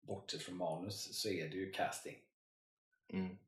[0.00, 2.16] bortsett från manus, så är det ju casting.
[3.08, 3.38] Mm.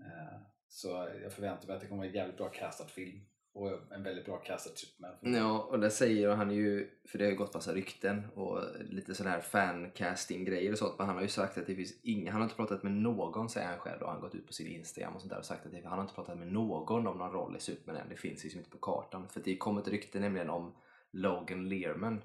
[0.00, 0.88] Eh, Så
[1.22, 3.20] jag förväntar mig att det kommer vara en jävligt bra castad film
[3.58, 5.34] och en väldigt bra Superman.
[5.34, 9.14] Ja, och det säger han ju, för det har ju gått massa rykten och lite
[9.14, 12.40] sådana här fancasting-grejer och sånt, men han har ju sagt att det finns inga, han
[12.40, 14.66] har inte pratat med någon, säger han själv, och han har gått ut på sin
[14.66, 17.18] Instagram och sånt där och sagt att det, han har inte pratat med någon om
[17.18, 19.28] någon roll i Superman än, det finns liksom inte på kartan.
[19.28, 20.74] För det kom ett rykte nämligen om
[21.10, 22.22] Logan Learman,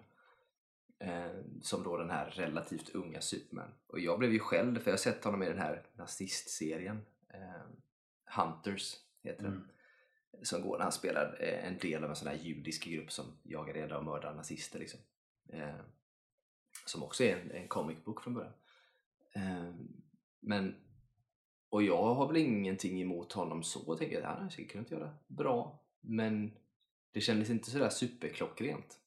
[1.00, 3.70] eh, som då den här relativt unga Superman.
[3.88, 7.02] Och jag blev ju själv, för jag har sett honom i den här nazistserien,
[7.34, 7.66] eh,
[8.26, 9.68] Hunters heter den Mm
[10.42, 13.26] som går när han spelar eh, en del av en sån här judisk grupp som
[13.44, 14.80] jagar reda och mördar nazister.
[14.80, 15.00] Liksom.
[15.50, 15.76] Eh,
[16.86, 18.54] som också är en, en comic book från början.
[19.36, 19.74] Eh,
[20.40, 20.76] men,
[21.70, 24.28] och jag har väl ingenting emot honom så, jag tänker jag.
[24.28, 25.80] han har säkert kunnat göra bra.
[26.02, 26.58] Men
[27.12, 29.00] det kändes inte sådär superklockrent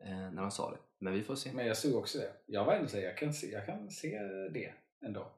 [0.00, 0.78] eh, när han sa det.
[0.98, 1.52] Men vi får se.
[1.52, 2.32] Men jag såg också det.
[2.46, 4.18] Jag var ändå säga, jag kan se, jag kan se
[4.52, 5.32] det ändå.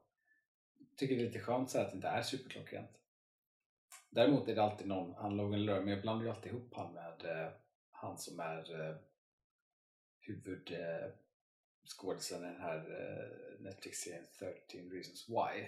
[0.97, 2.91] Tycker det är lite skönt så att det inte är superklockrent.
[4.17, 7.25] Däremot är det alltid någon, han Logan men jag blandar ju alltid ihop han med
[7.25, 7.53] eh,
[7.91, 8.97] han som är eh,
[10.21, 11.09] huvud eh,
[12.31, 15.67] i den här eh, Netflix-serien 13 Reasons Why.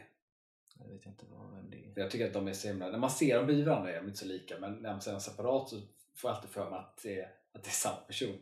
[0.79, 1.95] Jag vet inte vad, vem det är.
[1.95, 3.97] För jag tycker att de är så himla, när man ser dem bredvid varandra är
[3.97, 5.81] de inte så lika men när man ser dem separat så
[6.15, 8.39] får jag alltid för mig att det, att det är samma person.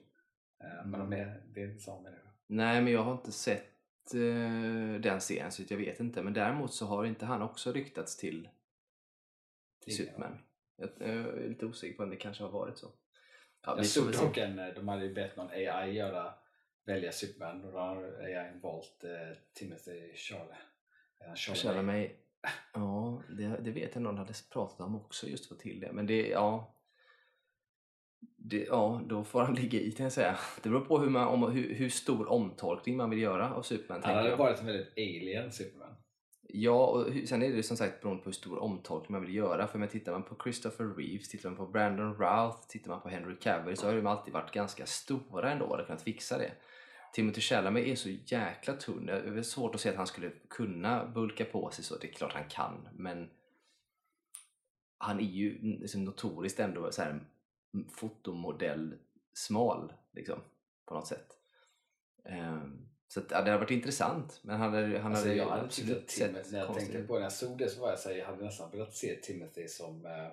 [0.60, 2.28] Eh, Men de är, det är inte samma människa.
[2.46, 6.22] Nej, men jag har inte sett eh, den serien så jag vet inte.
[6.22, 8.48] Men däremot så har inte han också ryktats till,
[9.86, 10.38] till Superman.
[10.76, 12.92] Jag, jag är lite osäker på om det kanske har varit så.
[13.62, 16.34] Ja, Jag såg dock en, de hade ju bett någon AI göra,
[16.84, 20.56] välja Superman och då har AI valt eh, Timothy Charlie.
[21.36, 22.20] Charlie mig...
[22.74, 25.92] Ja, det, det vet jag någon hade pratat om också just för till det.
[25.92, 26.72] Men det, ja...
[28.36, 30.38] Det, ja, då får han ligga i kan jag säga.
[30.62, 34.02] Det beror på hur, man, om, hur, hur stor omtolkning man vill göra av Superman.
[34.04, 34.36] Han hade jag.
[34.36, 35.94] varit en väldigt alien Superman.
[36.48, 39.66] Ja, och sen är det som sagt beroende på hur stor omtolkning man vill göra.
[39.66, 43.08] För men tittar man på Christopher Reeves, tittar man på Brandon Routh, tittar man på
[43.08, 46.52] Henry Cavill så har de alltid varit ganska stora ändå och kunnat fixa det.
[47.12, 49.06] Timothy Chalamet är så jäkla tunn.
[49.06, 51.96] Det är svårt att se att han skulle kunna bulka på sig så.
[51.96, 53.30] Det är klart han kan, men
[54.98, 57.20] han är ju liksom notoriskt ändå så här
[57.88, 58.94] fotomodell
[59.32, 60.38] smal liksom
[60.86, 61.28] på något sätt.
[62.24, 65.48] Um, så att, ja, det har varit intressant, men han hade, han Alltså, hade jag
[65.48, 67.08] hade absolut att Timothy, sett när jag konstig tänkte ut.
[67.08, 68.94] på det, när jag såg det så var jag så här, jag hade nästan velat
[68.94, 70.28] se Timothy som eh,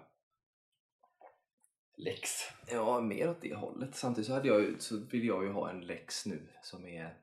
[1.97, 2.29] Lex.
[2.71, 3.95] Ja, mer åt det hållet.
[3.95, 7.17] Samtidigt så, hade jag, så vill jag ju ha en Lex nu som är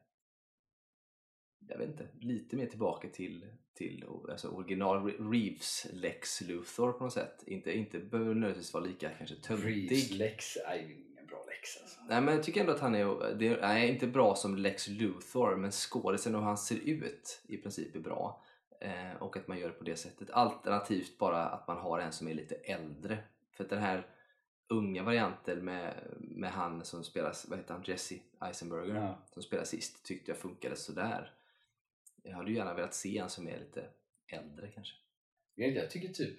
[1.69, 7.05] jag vet inte, lite mer tillbaka till, till alltså original Re- Reeves Lex Luthor på
[7.05, 7.43] något sätt.
[7.47, 10.11] Inte, inte behöver nödvändigtvis vara lika kanske Reeves töntig.
[10.19, 11.10] Lex är ju
[11.51, 12.01] Lex alltså.
[12.09, 14.89] Nej men jag tycker ändå att han är, det är nej, inte bra som Lex
[14.89, 18.45] Luthor men skådisen och hur han ser ut i princip är bra.
[18.81, 20.31] Eh, och att man gör det på det sättet.
[20.31, 23.19] Alternativt bara att man har en som är lite äldre.
[23.53, 24.07] För att den här
[24.69, 29.19] unga varianten med, med han som spelas, vad heter han, Jesse Eisenberger Ja.
[29.33, 31.33] som spelade sist tyckte jag funkade sådär.
[32.23, 33.85] Jag hade ju gärna velat se en som är lite
[34.27, 34.95] äldre kanske.
[35.55, 36.39] Jag tycker typ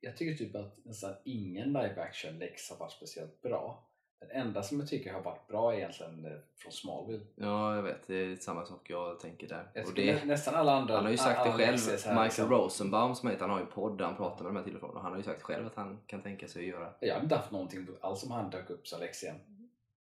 [0.00, 3.86] jag tycker typ att nästan ingen live action Lex har varit speciellt bra.
[4.20, 7.24] Den enda som jag tycker har varit bra är egentligen eh, från Smallville.
[7.34, 8.06] Ja, jag vet.
[8.06, 9.70] Det är samma sak jag tänker där.
[9.74, 10.94] Jag Och det, nästan alla andra...
[10.94, 13.70] han har ju sagt det själv, Michael liksom- Rosenbaum som heter, han har ju en
[13.72, 15.42] podd där han pratar med de här till och från och han har ju sagt
[15.42, 18.30] själv att han kan tänka sig att göra Jag hade inte haft någonting alls om
[18.30, 19.36] han dök upp som Lex igen.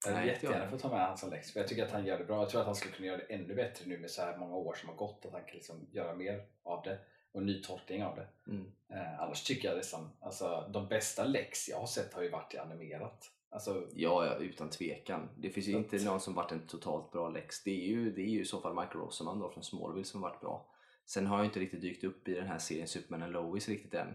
[0.07, 2.19] Jag hade jättegärna fått ta med han som Lex för jag tycker att han gör
[2.19, 2.41] det bra.
[2.41, 4.57] Jag tror att han skulle kunna göra det ännu bättre nu med så här många
[4.57, 5.27] år som har gått.
[5.27, 6.99] Att han kan liksom göra mer av det
[7.37, 8.27] och en ny tolkning av det.
[8.51, 8.72] mm.
[8.88, 12.55] Eh, annars tycker jag nästan, alltså de bästa Lex jag har sett har ju varit
[12.55, 13.31] i animerat.
[13.51, 15.29] Alltså, Ja, ja, utan tvekan.
[15.37, 17.62] Det finns ju inte någon som varit en totalt bra Lex.
[17.64, 20.20] Det är ju, det är ju i så fall Michael Rosenbaum då från Smallville som
[20.20, 20.66] varit bra.
[21.07, 23.94] Sen har jag inte riktigt dykt upp i den här serien Superman and Lois riktigt
[23.94, 24.09] än.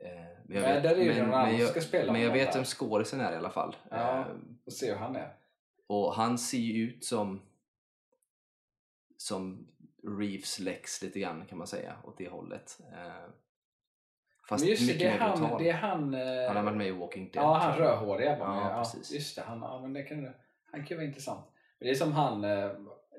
[0.00, 0.10] Eh,
[0.44, 3.32] Men Nej, där är annan som jag, ska spela men jag vet vem skådisen är
[3.32, 3.76] i alla fall.
[3.90, 4.20] Ja.
[4.20, 4.26] Eh,
[4.64, 5.36] och se hur han är.
[5.86, 7.40] Och han ser ju ut som
[9.16, 9.66] som
[10.06, 12.78] Reeves Lex lite grann kan man säga åt det hållet.
[12.92, 13.24] Eh,
[14.48, 16.14] Fast Men just mycket det är mer han, det är han...
[16.14, 17.44] eh, Han har varit med i Walking Dead.
[17.44, 18.64] Ja, han rödhåriga var med.
[18.72, 19.12] Ja, precis.
[19.12, 20.34] Just det, han, ja, men det kan,
[20.72, 21.46] han kan vara intressant.
[21.78, 22.70] Men det är som han eh,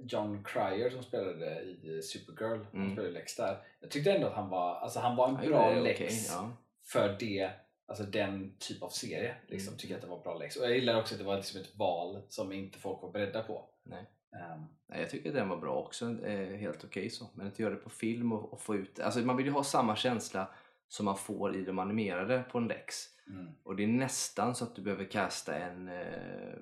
[0.02, 2.63] John Cryer som spelade i Supergirl.
[2.71, 2.91] Han Mm.
[2.91, 3.58] spelade Lex där.
[3.80, 6.52] Jag tyckte ändå att han var, alltså han var en Han bra Lex okej, ja.
[6.86, 7.52] för det,
[7.88, 9.36] alltså den typ av serie.
[9.47, 9.78] Liksom, Mm.
[9.78, 10.56] Tycker jag att det var bra Lex.
[10.56, 13.43] Och jag gillar också att det var liksom ett val som inte folk var beredda
[13.43, 13.69] på.
[13.84, 14.06] Nej.
[14.35, 14.65] Ehm,
[14.99, 16.25] jag tycker den var bra också,
[16.57, 17.29] helt okej så.
[17.33, 19.63] Men att göra det på film och, och få ut, alltså man vill ju ha
[19.63, 20.47] samma känsla
[20.87, 23.05] som man får i de animerade på en Lex.
[23.27, 23.47] mm.
[23.63, 26.53] Och det är nästan så att du behöver kasta en, eh,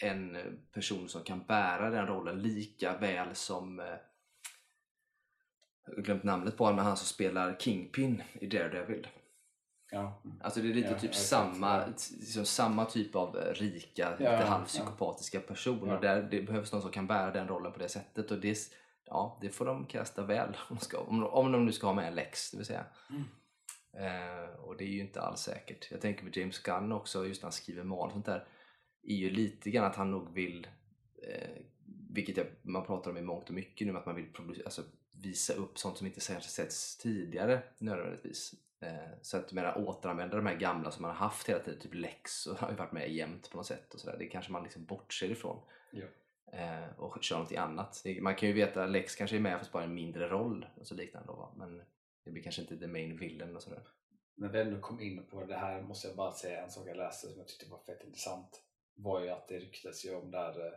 [0.00, 0.38] en
[0.72, 3.86] person som kan bära den rollen lika väl som eh,
[5.86, 9.08] jag har glömt namnet på honom, men han som spelar Kingpin i Daredevil.
[9.94, 10.22] Ja.
[10.40, 14.44] Alltså det är lite Ja, typ samma, liksom samma typ av eh, rika, lite ja.
[14.44, 15.88] halvpsykopatiska person.
[15.88, 15.94] Ja.
[15.94, 18.30] Och där, det behövs någon som kan bära den rollen på det sättet.
[18.30, 18.58] Och det,
[19.04, 21.86] ja, det får de kasta väl om de, ska, om, de- om de nu ska
[21.86, 22.84] ha med en Lex, det vill säga.
[23.10, 23.24] Mm.
[23.96, 25.88] Eh, och det är ju inte alls säkert.
[25.90, 28.46] Jag tänker på James Gunn också, just när han skriver manus sånt där.
[29.02, 30.66] Är ju lite grann att han nog vill,
[31.28, 31.50] eh,
[32.10, 35.52] vilket jag, man pratar om i mångt och mycket nu, att man vill alltså, visa
[35.52, 38.54] upp sånt som inte kanske setts tidigare nödvändigtvis.
[38.84, 41.94] Eh, så att menar, återanvända de här gamla som man har haft hela tiden, typ
[41.94, 44.16] Lex och har ju varit med jämt på något sätt och sådär.
[44.18, 45.62] Det kanske man liksom bortser ifrån.
[45.92, 46.06] Ja.
[46.52, 48.04] Eh, och kör någonting annat.
[48.20, 50.86] Man kan ju veta att Lex kanske är med fast bara en mindre roll och
[50.86, 51.82] så liknande då, men
[52.24, 53.82] det blir kanske inte the main villain och sådär.
[54.36, 56.96] När vi ändå kom in på det här måste jag bara säga en sak jag
[56.96, 58.62] läste som jag tyckte var fett intressant.
[58.94, 60.72] var ju att det ryktas ju om där eh,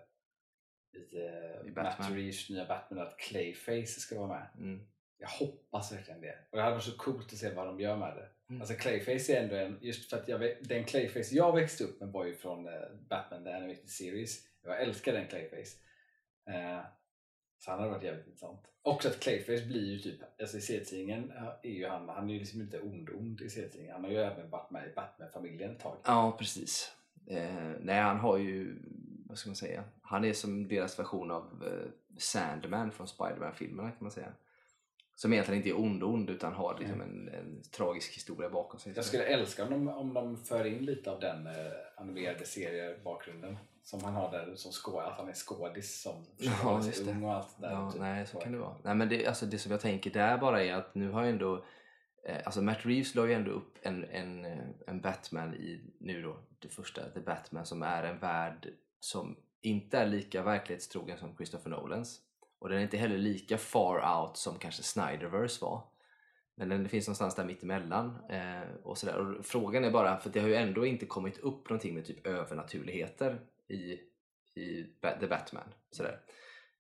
[1.02, 2.16] i, I Matt Batman.
[2.16, 4.48] Reeves nya Batman att Clayface ska vara med.
[4.58, 4.88] Mm.
[5.18, 6.36] Jag hoppas verkligen det.
[6.50, 8.30] Och det hade varit så coolt att se vad de gör med det.
[8.50, 8.62] Mm.
[8.62, 12.10] Alltså Clayface är ändå en, just för att jag, den Clayface jag växte upp med
[12.10, 12.74] var ju från eh,
[13.10, 14.48] Batman The Animated Series.
[14.64, 15.78] Jag älskar den Clayface.
[16.50, 16.82] Eh,
[17.60, 18.62] så han hade varit jävligt intressant.
[18.82, 21.32] Också att Clayface blir ju typ, alltså i serietidningen
[21.64, 23.94] är ju han, han är ju liksom inte ond-ond i serietidningen.
[23.94, 25.98] Han har ju även varit med i Batman-familjen ett tag.
[26.06, 26.92] Ja, precis.
[27.26, 28.76] Eh, nej, han har ju,
[29.26, 34.04] vad ska man säga, han är som deras version av eh, Sandman från Spiderman-filmerna kan
[34.04, 34.34] man säga.
[35.18, 38.94] Som egentligen inte är ond-ond utan har liksom en, en tragisk historia bakom sig.
[38.96, 41.54] Jag skulle älska om de, om de för in lite av den eh,
[41.96, 47.08] animerade seriebakgrunden som han har där som skå, att han är skådis som Ja, just
[47.08, 47.74] ung och allt det där.
[47.74, 48.02] Ja, typ.
[48.02, 48.76] nej, så kan det vara.
[48.84, 51.30] Nej, men det, alltså, det som jag tänker där bara är att nu har ju
[51.30, 51.66] ändå
[52.28, 56.22] eh, Alltså Matt Reeves la ju ändå upp en, en, eh, en Batman i nu
[56.22, 61.36] då det första The Batman som är en värld som inte är lika verklighetstrogen som
[61.36, 62.22] Christopher Nolans
[62.60, 65.84] och den är inte heller lika far out som kanske Snyderverse var
[66.60, 69.18] men den finns någonstans där mittemellan eh, och sådär.
[69.18, 72.28] Och frågan är bara, för det har ju ändå inte kommit upp någonting med typ
[72.28, 74.00] övernaturligheter i,
[74.60, 74.86] i
[75.20, 75.74] The Batman.
[75.92, 76.20] Sådär.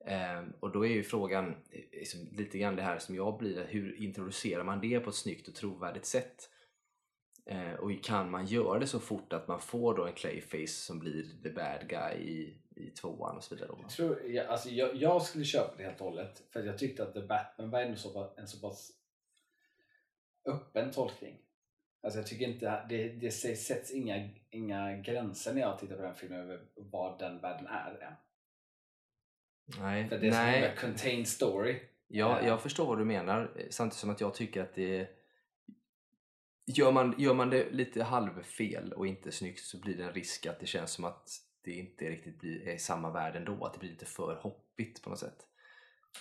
[0.05, 3.65] Eh, och då är ju frågan eh, liksom, lite grann det här som jag blir,
[3.69, 6.49] hur introducerar man det på ett snyggt och trovärdigt sätt?
[7.49, 10.99] Eh, och kan man göra det så fort att man får då en Clayface som
[10.99, 13.69] blir the bad guy i, i tvåan och så vidare?
[13.71, 13.77] Då?
[13.81, 17.03] Jag, tror, jag, alltså jag, jag skulle köpa det helt och hållet för jag tyckte
[17.03, 18.91] att The Batman var ändå så, pass- en så pass
[20.45, 21.37] öppen tolkning.
[22.03, 26.15] Alltså jag tycker inte, det, det sätts inga, inga gränser när jag tittar på den
[26.15, 28.13] filmen över vad den världen är än.
[29.79, 30.61] Nej, För det är nej.
[30.61, 31.79] som en contained story.
[32.07, 32.47] Ja, Eh.
[32.47, 35.07] jag förstår vad du menar samtidigt som att jag tycker att det
[36.69, 40.45] Gör man, gör man det lite halvfel och inte snyggt så blir det en risk
[40.45, 41.29] att det känns som att
[41.63, 45.09] det inte riktigt blir, är samma värld ändå, att det blir lite för hoppigt på
[45.09, 45.47] något sätt.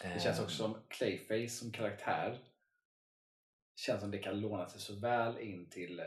[0.02, 2.38] Det känns också som Clayface som karaktär
[3.76, 6.06] känns som det kan låna sig så väl in till eh,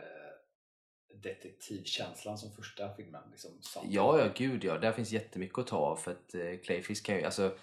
[1.24, 3.24] detektivkänslan som första filmen.
[3.32, 3.52] Liksom.
[3.84, 4.78] Ja, ja, gud ja.
[4.78, 7.58] Där finns jättemycket att ta av för att eh, Clayfish kan ju, alltså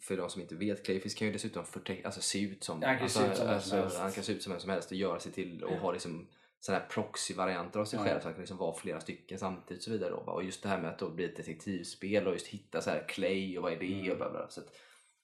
[0.00, 1.64] för de som inte vet, Clayfish kan ju dessutom
[2.04, 4.42] alltså, se ut som Han kan alltså, se ut som alltså, han kan se ut
[4.42, 6.28] som vem som helst och göra sig till och ha liksom
[6.60, 9.84] sådana här proxy-varianter av sig själv så han kan liksom vara flera stycken samtidigt och
[9.84, 10.10] så vidare.
[10.10, 10.16] Då.
[10.16, 13.04] Och just det här med att då bli ett detektivspel och just hitta så här
[13.08, 14.10] Clay och vad är det Mm.
[14.10, 14.48] och bla bla.
[14.50, 14.60] Så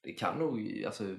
[0.02, 1.16] det kan nog alltså,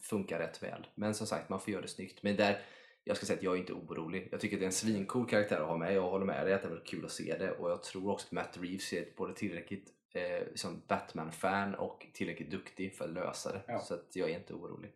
[0.00, 0.86] funka rätt väl.
[0.94, 2.22] Men som sagt, man får göra det snyggt.
[2.22, 2.62] Men där,
[3.04, 4.28] jag ska säga att jag är inte orolig.
[4.30, 5.94] Jag tycker att det är en svincool karaktär att ha med.
[5.94, 7.50] Jag håller med dig att det är väldigt kul att se det.
[7.50, 12.50] Och jag tror också att Matt Reeves är både tillräckligt eh, som Batman-fan och tillräckligt
[12.50, 13.62] duktig för att lösa det.
[13.66, 13.80] Ja.
[13.80, 14.92] Så att jag är inte orolig.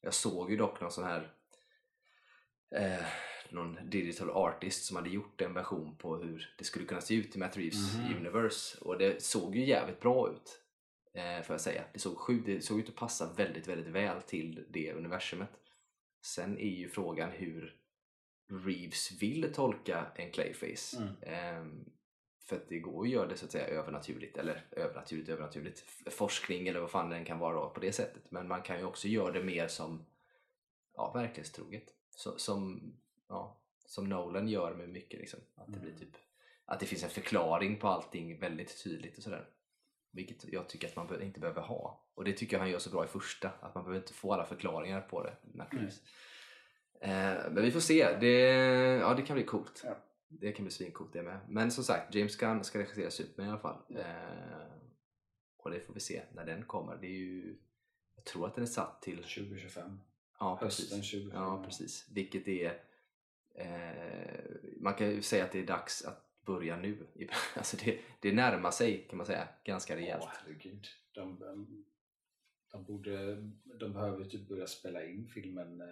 [0.00, 1.32] Jag såg ju dock någon sån här
[2.74, 3.06] eh,
[3.50, 7.36] någon digital artist som hade gjort en version på hur det skulle kunna se ut
[7.36, 8.16] i Matt Reeves Mhm.
[8.16, 10.60] universe och det såg ju jävligt bra ut.
[11.14, 11.84] Eh, får jag säga.
[11.92, 15.50] Det såg, sjukt, det såg ut att passa väldigt, väldigt väl till det universumet.
[16.24, 17.76] Sen är ju frågan hur
[18.66, 20.96] Reeves vill tolka en Clayface.
[20.96, 21.14] Mm.
[21.22, 21.84] Ehm,
[22.50, 26.68] för att det går att göra det så att säga övernaturligt, eller övernaturligt, övernaturligt, forskning
[26.68, 28.22] eller vad fan den kan vara då, på det sättet.
[28.28, 30.06] Men man kan ju också göra det mer som
[30.94, 31.84] ja, verklighetstroget.
[32.10, 32.92] Så, som,
[33.28, 35.20] ja, som Nolan gör med mycket.
[35.20, 35.40] Liksom.
[35.54, 36.00] Att, det blir Mm.
[36.00, 36.16] typ,
[36.64, 39.48] att det finns en förklaring på allting väldigt tydligt och sådär.
[40.10, 42.04] Vilket jag tycker att man inte behöver ha.
[42.14, 43.50] Och det tycker jag han gör så bra i första.
[43.60, 45.36] Att man behöver inte få alla förklaringar på det.
[45.70, 46.00] Reeves.
[47.00, 48.16] Eh, men vi får se.
[48.20, 48.38] Det,
[49.00, 49.82] ja, det kan bli coolt.
[49.84, 49.96] Ja.
[50.32, 51.40] Det kan bli svincoolt det med.
[51.48, 53.82] Men som sagt, James Gunn ska regissera Superman i alla fall.
[53.96, 54.66] Eh,
[55.56, 56.96] och det får vi se när den kommer.
[56.96, 57.56] Det är ju,
[58.16, 60.00] jag tror att den är satt till 2025.
[60.38, 61.10] ja, Hösten precis.
[61.10, 61.42] 2025.
[61.42, 62.06] Ja, precis.
[62.10, 62.82] Vilket är...
[63.54, 64.44] Eh,
[64.80, 67.06] man kan ju säga att det är dags att börja nu.
[67.56, 70.22] Alltså det, det närmar sig kan man säga ganska rejält.
[70.24, 70.86] Åh, herregud.
[71.12, 71.84] De, de,
[72.72, 73.34] de, borde,
[73.80, 75.86] de behöver typ börja spela in filmen eh,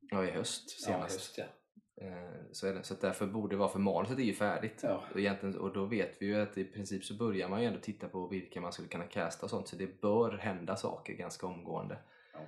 [0.00, 1.14] Ja, i höst ja, senast.
[1.14, 1.38] höst.
[1.38, 1.44] Ja.
[2.00, 2.82] Eh, så det.
[2.82, 4.80] Så därför borde det vara, för manuset är ju färdigt.
[4.82, 5.04] Ja.
[5.14, 7.80] Och, egentligen, och då vet vi ju att i princip så börjar man ju ändå
[7.80, 9.68] titta på vilka man skulle kunna casta och sånt.
[9.68, 11.98] Så det bör hända saker ganska omgående.
[12.32, 12.40] Ja.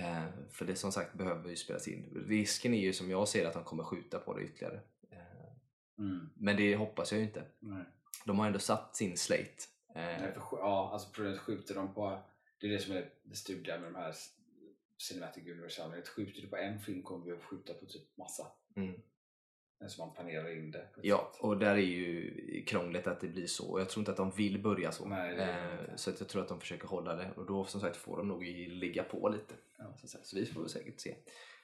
[0.00, 2.24] Eh, för det som sagt behöver ju spelas in.
[2.28, 4.80] Risken är ju som jag ser att de kommer skjuta på det ytterligare.
[5.10, 5.18] Eh,
[5.98, 6.30] Mm.
[6.36, 7.44] men det hoppas jag ju inte.
[7.58, 7.84] Nej.
[8.26, 9.42] De har ändå satt sin slate.
[9.94, 12.22] Eh, Nej, för, ja, alltså problemet skjuter de på,
[12.60, 14.14] det är det som är det studiga med de här
[15.00, 18.46] Cinematic Universe Skjuter du på en film kommer vi att skjuta på typ massa.
[18.76, 18.94] mm.
[19.86, 20.88] Så man planerar in det.
[21.02, 21.40] Ja, sätt.
[21.44, 23.70] och där är ju krångligt att det blir så.
[23.70, 25.08] Och jag tror inte att de vill börja så.
[25.08, 27.30] Nej, Eh, så att jag tror att de försöker hålla det.
[27.36, 29.54] Och då som sagt får de nog ligga på lite.
[29.78, 29.84] Ja.
[29.96, 31.16] Så, så vi får säkert se.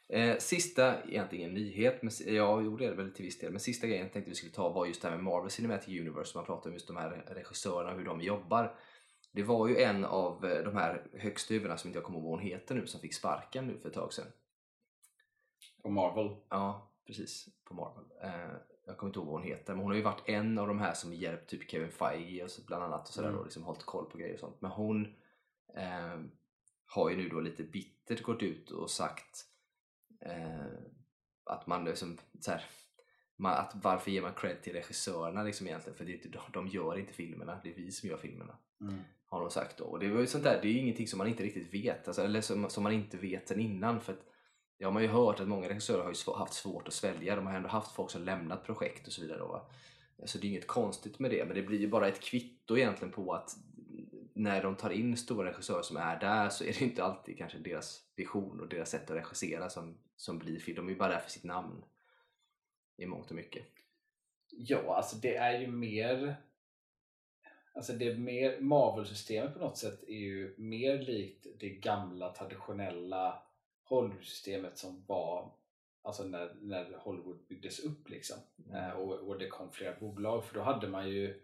[0.08, 3.50] Eh, sista, egentligen nyhet, men, ja jo det är det väl till viss del.
[3.50, 6.00] Men sista grejen jag tänkte vi skulle ta var just det här med Marvel Cinematic
[6.00, 6.38] Universe.
[6.38, 8.78] Man pratar om just de här regissörerna och hur de jobbar.
[9.36, 12.24] Det var ju en av eh, de här högsta huvudena som inte jag kommer ihåg
[12.30, 14.26] vad hon heter nu som fick sparken nu för ett tag sedan.
[15.82, 16.36] På Marvel.
[16.48, 17.48] Ja, precis.
[17.64, 18.04] På Marvel.
[18.22, 20.68] Eh, jag kommer inte ihåg vad hon heter, men hon har ju varit en av
[20.68, 23.38] de här som hjälpt typ Kevin Feige och så, bland annat och sådär Mm.
[23.38, 24.60] och liksom hållit koll på grejer och sånt.
[24.60, 25.06] Men hon
[25.74, 26.20] eh,
[26.86, 29.44] har ju nu då lite bittert gått ut och sagt
[30.20, 30.66] eh,
[31.44, 32.64] att man liksom så här,
[33.36, 35.96] man, att varför ger man cred till regissörerna liksom egentligen?
[35.96, 39.00] För det de, de gör inte filmerna, det är vi som gör filmerna Mm
[39.36, 39.84] har de sagt då.
[39.84, 42.08] Och det var ju sånt där, det är ju ingenting som man inte riktigt vet,
[42.08, 44.00] alltså, eller som, som man inte vet sen innan.
[44.00, 44.22] För att,
[44.78, 47.36] det har man ju hört att många regissörer har ju sv- haft svårt att svälja,
[47.36, 49.38] de har ändå haft folk som lämnat projekt och så vidare.
[49.38, 49.70] Då, va?
[50.24, 53.12] Så det är inget konstigt med det, men det blir ju bara ett kvitto egentligen
[53.12, 53.56] på att
[54.34, 57.58] när de tar in stora regissörer som är där så är det inte alltid kanske
[57.58, 60.76] deras vision och deras sätt att regissera som, som blir film.
[60.76, 61.84] De är ju bara där för sitt namn
[62.98, 63.66] i mångt och mycket.
[64.50, 66.36] Ja, alltså det är ju mer
[67.76, 73.42] Alltså det är mer, Marvel-systemet på något sätt är ju mer likt det gamla traditionella
[73.82, 75.52] Hollywood-systemet som var
[76.02, 78.36] alltså när, när Hollywood byggdes upp liksom.
[78.74, 81.42] Eh, och, och det kom flera bolag för då hade man ju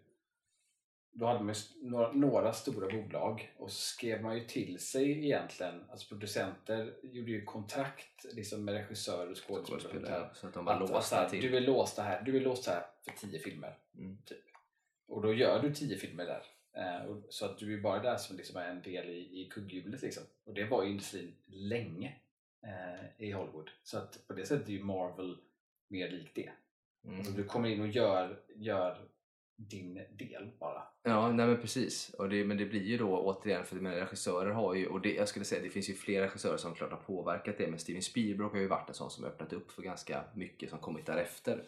[1.12, 5.84] då hade man några, några stora bolag och så skrev man ju till sig egentligen,
[5.90, 10.90] alltså producenter gjorde ju kontrakt liksom med regissörer och skådespelare så att de var att,
[10.90, 11.40] låsta till...
[11.40, 13.78] du är låst här, du är låst här för tio filmer.
[13.98, 14.18] Mm.
[14.26, 14.51] Typ.
[15.12, 16.42] Och då gör du tio filmer där.
[16.72, 20.02] Eh, så att du är bara där som liksom är en del i, i kugghjulet.
[20.02, 20.22] Liksom.
[20.44, 22.16] Och det var ju industrin länge
[22.62, 23.70] eh, i Hollywood.
[23.82, 25.36] Så att på det sättet är ju Marvel
[25.88, 26.50] mer likt det.
[27.04, 27.18] Mm.
[27.18, 28.98] Alltså, du kommer in och gör, gör
[29.56, 30.82] din del bara.
[31.02, 32.14] Ja, nej men precis.
[32.14, 35.14] Och det, men det blir ju då återigen, för menar, regissörer har ju, och det,
[35.14, 38.02] jag skulle säga det finns ju flera regissörer som klart har påverkat det, men Steven
[38.02, 41.64] Spielberg har ju varit en sån som öppnat upp för ganska mycket som kommit därefter.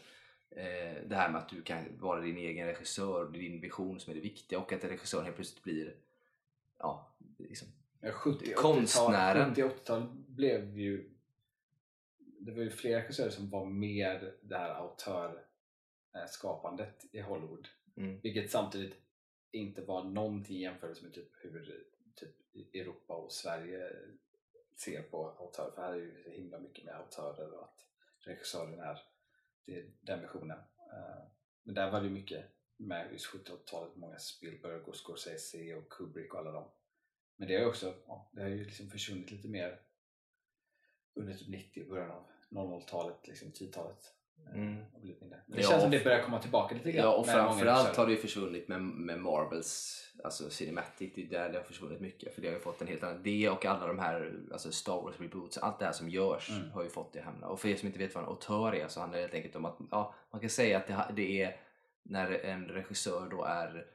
[0.57, 4.15] Eh, det här med att du kan vara din egen regissör, din vision som är
[4.15, 5.95] det viktiga och att regissören helt plötsligt blir
[6.79, 7.69] ja, liksom,
[8.01, 9.55] Ja, 70, Konstnären.
[9.55, 11.11] 70-80-tal blev ju
[12.19, 14.75] det var ju flera regissörer som var mer det här
[16.15, 17.69] autörskapandet i Hollywood.
[17.97, 18.95] mm, Vilket samtidigt
[19.51, 21.85] inte var någonting i jämförelse med typ hur
[22.15, 23.93] typ Europa och Sverige
[24.77, 25.71] ser på autörer.
[25.71, 27.87] För här är ju himla mycket med autörer och att
[28.19, 29.03] regissören är
[29.67, 30.59] det är den versionen.
[30.93, 31.25] Eh,
[31.63, 32.45] men där var det mycket
[32.77, 36.71] med just 70-talet, många Spielberg och Scorsese och Kubrick och alla dem.
[37.37, 39.81] Men det har ju också ja, det har ju liksom försvunnit lite mer
[41.15, 44.15] under typ 90 början av 00-talet, liksom 10-talet.
[44.55, 44.75] Mm.
[45.21, 47.05] Men det Ja, känns som det börjar komma tillbaka lite grann.
[47.05, 51.13] Ja, och framförallt har det ju försvunnit med, med Marvels alltså Cinematic.
[51.15, 52.35] Det är där det har försvunnit mycket.
[52.35, 53.23] För det har ju fått en helt annan...
[53.23, 56.71] Det och alla de här alltså Star Wars reboots, allt det här som görs Mm.
[56.71, 57.47] har ju fått det att hamna.
[57.47, 59.57] Och för er som inte vet vad en auteur är så handlar det helt enkelt
[59.57, 61.57] om att ja, man kan säga att det, det är
[62.03, 63.87] när en regissör då är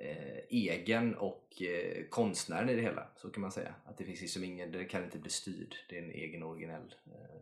[0.00, 3.08] eh, egen och eh, konstnären i det hela.
[3.16, 3.74] Så kan man säga.
[3.84, 5.74] Att det finns liksom ingen, det kan inte bli styrd.
[5.88, 6.94] Det är en egen originell.
[7.06, 7.40] Eh,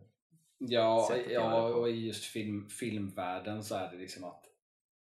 [0.57, 4.45] Ja, sätt ja och i just film, filmvärlden så är det liksom att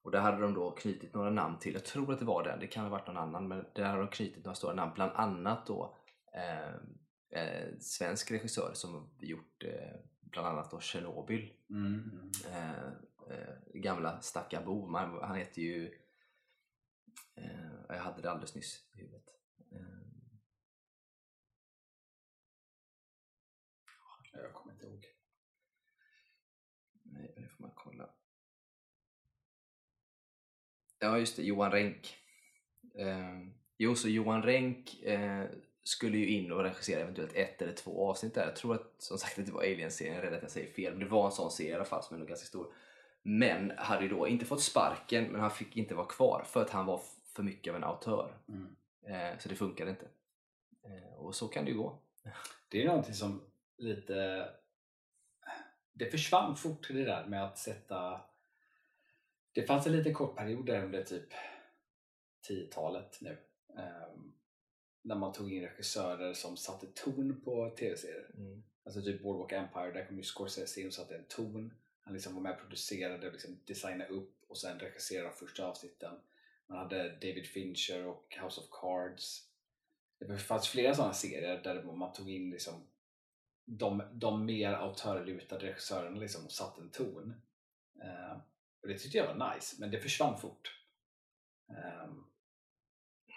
[0.01, 2.59] Och där hade de då knutit några namn till, jag tror att det var den,
[2.59, 5.11] det kan ha varit någon annan, men där hade de knutit några stora namn, bland
[5.11, 5.97] annat då
[6.33, 6.73] eh,
[7.41, 12.31] eh, svensk regissör som har gjort eh, bland annat då Chernobyl Mm.
[12.51, 12.83] eh,
[13.73, 14.89] gamla stackarbov.
[14.89, 15.99] Man, han heter ju...
[17.87, 19.25] Jag hade det alldeles nyss i huvudet.
[19.71, 19.79] Eh,
[24.33, 25.05] Jag kommer inte ihåg.
[27.03, 28.09] nej, nu får man kolla.
[31.03, 31.43] Ja, just det.
[31.43, 32.17] Johan Renck.
[32.95, 33.39] Eh,
[33.77, 35.43] jo, så Johan Renck eh,
[35.83, 38.45] skulle ju in och regissera eventuellt ett eller två avsnitt där.
[38.45, 40.93] Jag tror att som sagt att det var Alien-serien, jag rädd att jag säger fel.
[40.93, 42.73] Men det var en sån serie i alla fall som är nog ganska stor.
[43.23, 46.69] Men hade ju då inte fått sparken, men han fick inte vara kvar för att
[46.69, 47.01] han var
[47.35, 48.33] för mycket av en autör.
[48.47, 48.75] Mm.
[49.07, 50.07] Eh, så det funkade inte.
[50.83, 51.99] Eh, och så kan det ju gå.
[52.69, 53.41] Det är någonting som
[53.77, 54.49] lite...
[55.93, 58.21] Det försvann fort det där med att sätta...
[59.53, 61.33] Det fanns en liten kort period där under typ
[62.49, 63.37] 10-talet nu.
[63.77, 64.33] ehm,
[65.01, 68.29] när man tog in regissörer som satte ton på tv-serier.
[68.37, 68.63] Mm.
[68.85, 71.73] Alltså typ Boardwalk Empire, där kom ju Scorsese in och satte en ton.
[72.01, 76.19] Han liksom var med och producerade liksom designade upp och sen regisserade första avsnitten.
[76.67, 79.47] Man hade David Fincher och House of Cards.
[80.19, 82.87] Det fanns flera sådana serier där man tog in liksom
[83.65, 87.33] de, de mer autörlutade regissörerna liksom och satte en ton.
[88.01, 88.37] Eh,
[88.83, 90.79] och det tyckte jag var nice, men det försvann fort.
[91.69, 92.23] Ehm,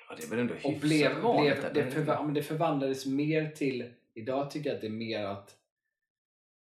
[0.08, 1.60] Ja, det är väl ändå och hyfsat blev, vanligt.
[1.60, 5.56] blev, det, förva- det förvandlades mer till, idag tycker jag att det är mer att,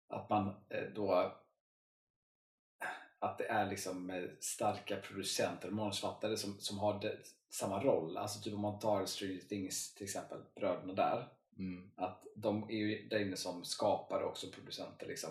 [0.07, 1.35] att man eh, då
[3.19, 7.17] att det är liksom eh, starka producenter, manusförfattare som, som har det,
[7.49, 8.17] samma roll.
[8.17, 11.27] Alltså typ om man tar Stranger Things till exempel, bröderna där.
[11.57, 11.91] Mm.
[11.95, 15.29] Att de är ju där inne som skapare och också producenter liksom.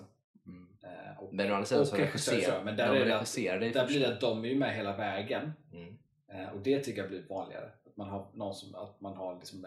[0.84, 4.00] Eh, och, Men å andra sidan så regisserar men där de regisserar det där blir
[4.00, 5.52] det att de är ju med hela vägen.
[5.72, 5.98] Mm.
[6.28, 7.70] Eh, och det tycker jag blir vanligare.
[7.86, 9.66] Att man har, någon som, att man har liksom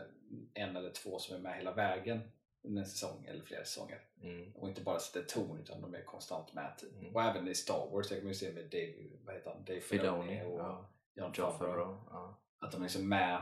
[0.54, 2.22] en eller två som är med hela vägen
[2.64, 4.02] under en säsong eller flera säsonger.
[4.22, 4.52] Mm.
[4.56, 6.78] Och inte bara sätter ton utan de är konstant med.
[6.78, 7.00] Typ.
[7.00, 7.16] Mm.
[7.16, 8.94] Och även i Star Wars, jag kan ju se med Dave,
[9.26, 9.64] vad heter han?
[9.66, 10.90] Dave Filoni och ja.
[11.14, 11.34] John.
[11.34, 11.98] Favreau.
[12.10, 12.40] Ja.
[12.60, 13.42] Att de är liksom med,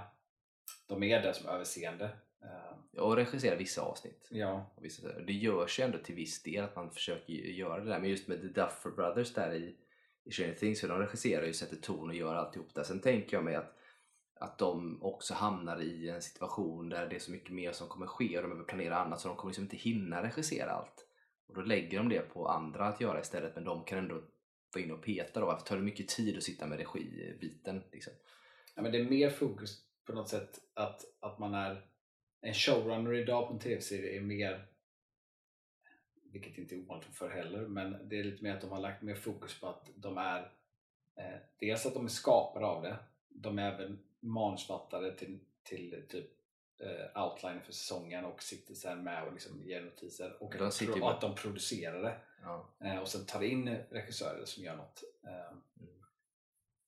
[0.87, 2.09] de är där som överseende.
[2.43, 4.27] Eh, Och regisserar vissa avsnitt.
[4.31, 7.89] ja, Och vissa, det görs ju ändå till viss del att man försöker göra det
[7.89, 7.99] där.
[7.99, 9.75] Men just med The Duffer Brothers där i,
[10.23, 12.83] i Stranger Things, för de regisserar ju, sätter ton och gör alltihop där.
[12.83, 13.75] Sen tänker jag mig att,
[14.39, 18.07] att de också hamnar i en situation där det är så mycket mer som kommer
[18.07, 21.07] ske och de behöver planera annat så de kommer liksom inte hinna regissera allt.
[21.47, 24.15] Och då lägger de det på andra att göra istället men de kan ändå
[24.73, 25.51] vara inne och peta då.
[25.51, 27.83] Det tar mycket tid att sitta med regibiten.
[27.91, 28.13] Liksom.
[28.75, 31.85] ja, men det är mer fokus på något sätt att, att man är
[32.45, 34.67] en showrunner idag på en tv-serie är mer
[36.23, 39.01] vilket inte är ovanligt för heller, men det är lite mer att de har lagt
[39.01, 40.51] mer fokus på att de är
[41.15, 42.97] eh, dels att de är skapare av det,
[43.29, 46.31] de är även manusfattare till, till typ
[46.79, 51.15] eh, outline för säsongen och sitter sen med och liksom ger notiser och, De att,
[51.15, 52.69] att de producerar det Ja.
[52.79, 55.03] eh, och sen tar in regissörer som gör något.
[55.23, 55.57] Eh,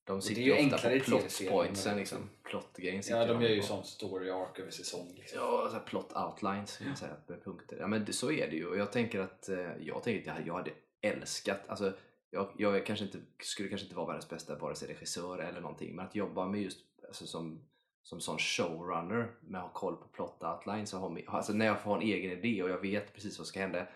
[0.07, 2.29] De sitter ju ofta på plot pointsen, liksom.
[2.43, 5.13] plot-grejen sitter ja, de gör ju sån story arc över säsong.
[5.17, 5.39] Liksom.
[5.39, 7.77] Ja, så plot outlines jag säga, med punkter.
[7.79, 10.53] Ja, men så är det ju och jag tänker att eh, jag tänker att jag
[10.53, 11.93] hade älskat, alltså
[12.31, 15.95] jag, jag kanske inte, skulle kanske inte vara världens bästa vare sig regissör eller någonting,
[15.95, 17.61] men att jobba med just alltså, som,
[18.03, 21.81] som sån showrunner med att ha koll på plot outlines och ha, alltså när jag
[21.81, 23.87] får ha en egen idé och jag vet precis vad som ska hända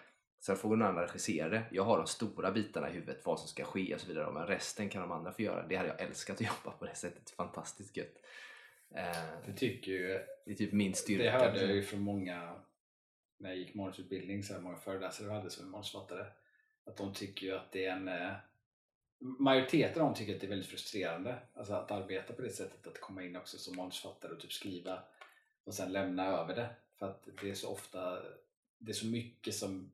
[0.41, 1.63] Sen får någon annan regissera det.
[1.71, 4.31] Jag har de stora bitarna i huvudet, vad som ska ske och så vidare.
[4.31, 5.67] Men resten kan de andra få göra.
[5.67, 7.29] Det hade jag älskat att jobba på det sättet.
[7.29, 8.15] Fantastiskt gött.
[8.95, 10.07] Eh, Det tycker ju
[10.45, 11.23] det är typ min styrka.
[11.23, 12.55] Det hörde jag ju från många
[13.37, 16.25] när jag gick manusutbildning, så här många föreläsare vi hade som manusförfattare.
[16.85, 18.07] Att de tycker ju att det är en...
[18.07, 18.31] eh,
[19.23, 22.87] Majoriteten av dem tycker att det är väldigt frustrerande alltså att arbeta på det sättet,
[22.87, 25.03] att komma in också som manusförfattare och typ skriva
[25.63, 26.69] och sen lämna över det.
[26.99, 28.21] För att det är så ofta,
[28.77, 29.91] det är så mycket som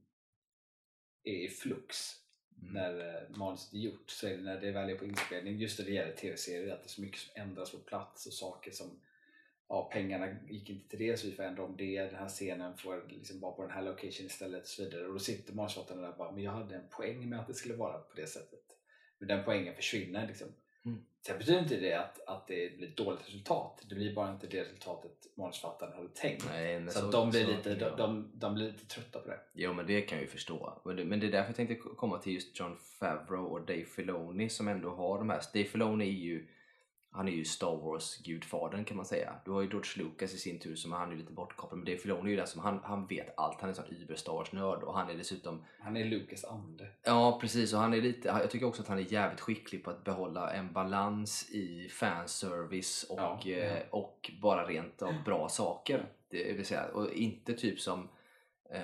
[1.23, 2.15] är i flux
[2.61, 2.73] Mm.
[2.73, 4.09] när eh, manuset är gjort.
[4.09, 6.83] Så är det när det väl är på inspelning, just när det gäller tv-serier, att
[6.83, 8.99] det är så mycket som ändras på plats och saker som
[9.69, 12.77] ja, pengarna gick inte till det så vi får ändra om det, den här scenen
[12.77, 15.07] får liksom vara på den här location istället och så vidare.
[15.07, 17.53] Och då sitter manusförfattarna där och bara, men jag hade en poäng med att det
[17.53, 18.63] skulle vara på det sättet.
[19.17, 20.47] Men den poängen försvinner liksom.
[20.87, 21.03] Mm.
[21.21, 23.85] Sen betyder inte det att, att det blir ett dåligt resultat.
[23.89, 26.45] Det blir bara inte det resultatet manusförfattaren hade tänkt.
[26.49, 27.89] Nej, så, att de blir, så- lite, ja.
[27.89, 29.39] de, de, de blir lite trötta på det.
[29.53, 30.81] Jo men det kan jag ju förstå.
[30.85, 34.67] Men det, är därför jag tänkte komma till just John Favreau och Dave Filoni som
[34.67, 35.41] ändå har de här.
[35.53, 36.47] Dave Filoni är ju
[37.17, 39.33] han är ju Star Wars gudfadern kan man säga.
[39.45, 41.77] Du har ju George Lucas i sin tur som han är lite bortkopplad.
[41.77, 43.61] Men Dave Filoni är ju den som han, han vet allt.
[43.61, 46.45] Han är en sån uber Star Wars nörd och han är dessutom Han är Lukas
[46.45, 46.87] ande.
[47.03, 49.89] Ja precis och han är lite, jag tycker också att han är jävligt skicklig på
[49.89, 53.55] att behålla en balans i fanservice och, Ja, ja.
[53.57, 56.05] eh, och bara rent av bra saker.
[56.29, 58.07] Det vill säga, och inte typ som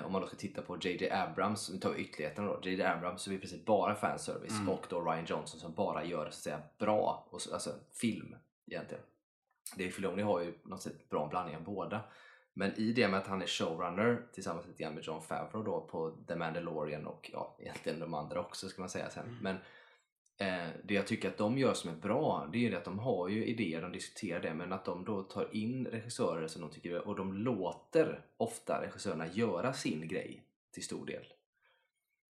[0.05, 2.59] om man då ska titta på JJ Abrams, vi tar ytterligheterna då.
[2.69, 4.69] JJ Abrams det i princip bara fanservice Mm.
[4.69, 7.69] och då Ryan Johnson som bara gör så att säga bra, och, så- alltså
[8.01, 8.35] film
[8.71, 9.03] egentligen.
[9.77, 12.01] Dave Filoni har ju något sätt bra blandning av båda.
[12.53, 15.81] Men i det med att han är showrunner tillsammans lite grann med John Favreau då
[15.81, 19.25] på The Mandalorian och ja, egentligen de andra också ska man säga sen.
[19.25, 19.37] Mm.
[19.41, 19.61] Men eh,
[20.83, 23.27] det jag tycker att de gör som är bra det är ju att de har
[23.29, 27.07] ju idéer, de diskuterar det men att de då tar in regissörer som de tycker
[27.07, 31.23] och de låter ofta regissörerna göra sin grej till stor del.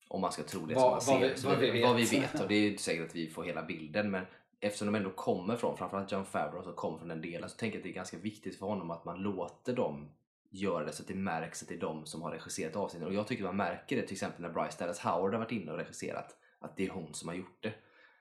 [0.08, 1.42] Om man ska tro det Vad- som man vad ser.
[1.42, 2.42] vi- vad det- vi vad vi vet.
[2.42, 4.26] och det är ju inte säkert att vi får hela bilden men
[4.60, 7.76] eftersom de ändå kommer från, framförallt John Favreau som kommer från den delen så tänker
[7.78, 10.10] jag att det är ganska viktigt för honom att man låter dem
[10.50, 13.08] göra det så att det märks att det är de som har regisserat avsnittet.
[13.08, 15.72] Och jag tycker man märker det till exempel när Bryce Dallas Howard har varit inne
[15.72, 16.38] och regisserat.
[16.60, 17.74] Att det är hon som har gjort det.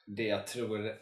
[0.05, 0.99] Det jag tror,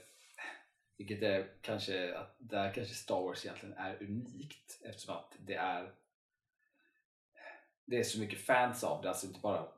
[0.97, 5.93] vilket är kanske att där kanske Star Wars egentligen är unikt eftersom att det är
[7.85, 9.69] det är så mycket fans av det, alltså inte bara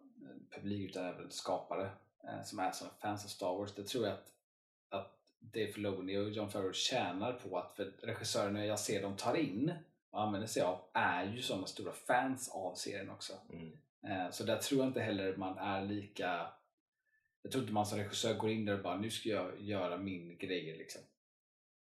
[0.51, 1.91] publik utan även skapare
[2.25, 3.75] eh, som är som fans av Star Wars.
[3.75, 4.33] Det tror jag att,
[4.89, 9.35] att Dave Filoni och John Favreau tjänar på att för regissörerna jag ser dem tar
[9.35, 9.73] in
[10.11, 13.33] och använder sig av är ju sådana stora fans av serien också.
[13.51, 13.73] Mm.
[14.07, 16.47] Eh, Så där tror jag inte heller man är lika...
[17.43, 19.97] Jag tror inte man som regissör går in där och bara nu ska jag göra
[19.97, 21.03] min grej liksom.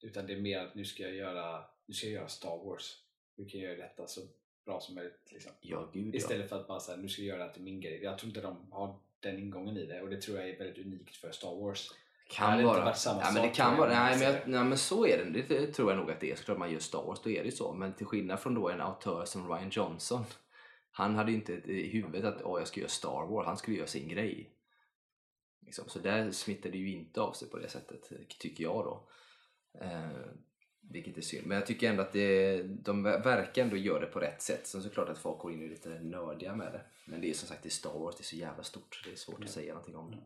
[0.03, 2.97] Utan det är mer att nu ska jag göra, nu ska jag göra Star Wars.
[3.37, 4.21] Hur kan jag göra detta så
[4.65, 5.33] bra som möjligt?
[5.33, 5.53] Liksom.
[5.61, 6.19] Ja, gud ja.
[6.19, 8.01] Istället för att bara säga nu ska jag göra det till min grej.
[8.03, 10.87] Jag tror inte de har den ingången i det och det tror jag är väldigt
[10.87, 11.91] unikt för Star Wars.
[12.31, 12.95] Kan det vara.
[13.05, 13.89] ja, men det kan vara.
[13.89, 15.43] Nej men, jag, nej men så är det.
[15.49, 16.37] Det tror jag nog att det är.
[16.37, 17.73] Såklart man gör Star Wars, då är det ju så.
[17.73, 20.25] Men till skillnad från då en autör som Ryan Johnson.
[20.91, 23.47] Han hade ju inte i huvudet att Åh, jag ska göra Star Wars.
[23.47, 24.51] Han skulle göra sin grej.
[25.65, 25.89] Liksom.
[25.89, 29.09] Så där smittar det ju inte av sig på det sättet, tycker jag då.
[29.81, 30.11] Eh,
[30.91, 31.47] vilket är synd.
[31.47, 34.67] Men jag tycker ändå att det, de verkar ändå göra det på rätt sätt.
[34.67, 36.81] Sen såklart att folk går in och är lite nördiga med det.
[37.07, 39.09] Men det är som sagt det är Star Wars, det är så jävla stort så
[39.09, 39.45] det är svårt Ja.
[39.45, 40.23] att säga någonting om det.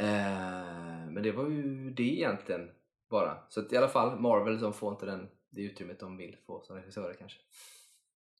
[0.00, 2.70] Eh, men det var ju det egentligen
[3.10, 3.38] bara.
[3.48, 6.60] Så att i alla fall Marvel de får inte den, det utrymmet de vill få
[6.62, 7.38] som regissörer kanske.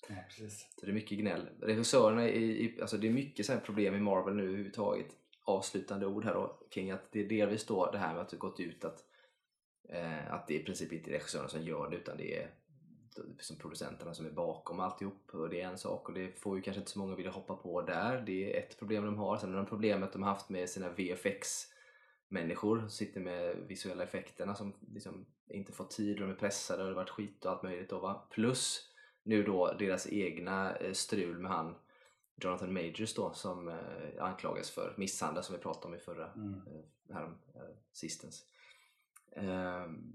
[0.09, 0.67] Ja, precis.
[0.77, 1.49] Så det är mycket gnäll.
[1.61, 5.07] Regissörerna, i, alltså det är mycket så problem i Marvel nu överhuvudtaget.
[5.49, 8.37] Avslutande ord här då kring att det är delvis då det här med att det
[8.37, 9.05] gått ut att,
[9.89, 12.51] eh, att det i princip inte är regissörerna som gör det utan det är
[13.41, 16.63] som producenterna som är bakom alltihop och det är en sak och det får ju
[16.63, 18.23] kanske inte så många vilja hoppa på där.
[18.27, 19.37] Det är ett problem de har.
[19.37, 21.67] Sen har de problemet de har haft med sina VFX
[22.29, 26.83] människor som sitter med visuella effekterna som liksom inte får tid och de är pressade
[26.83, 28.27] och det har varit skit och allt möjligt då va.
[28.31, 28.91] Plus
[29.23, 31.75] nu då deras egna eh, strul med han
[32.41, 33.75] Jonathan Majors då som eh,
[34.25, 36.55] anklagas för misshandel som vi pratade om i förra Mm.
[36.67, 37.61] eh, härom, eh,
[37.93, 38.45] sistens.
[39.37, 40.15] Ehm,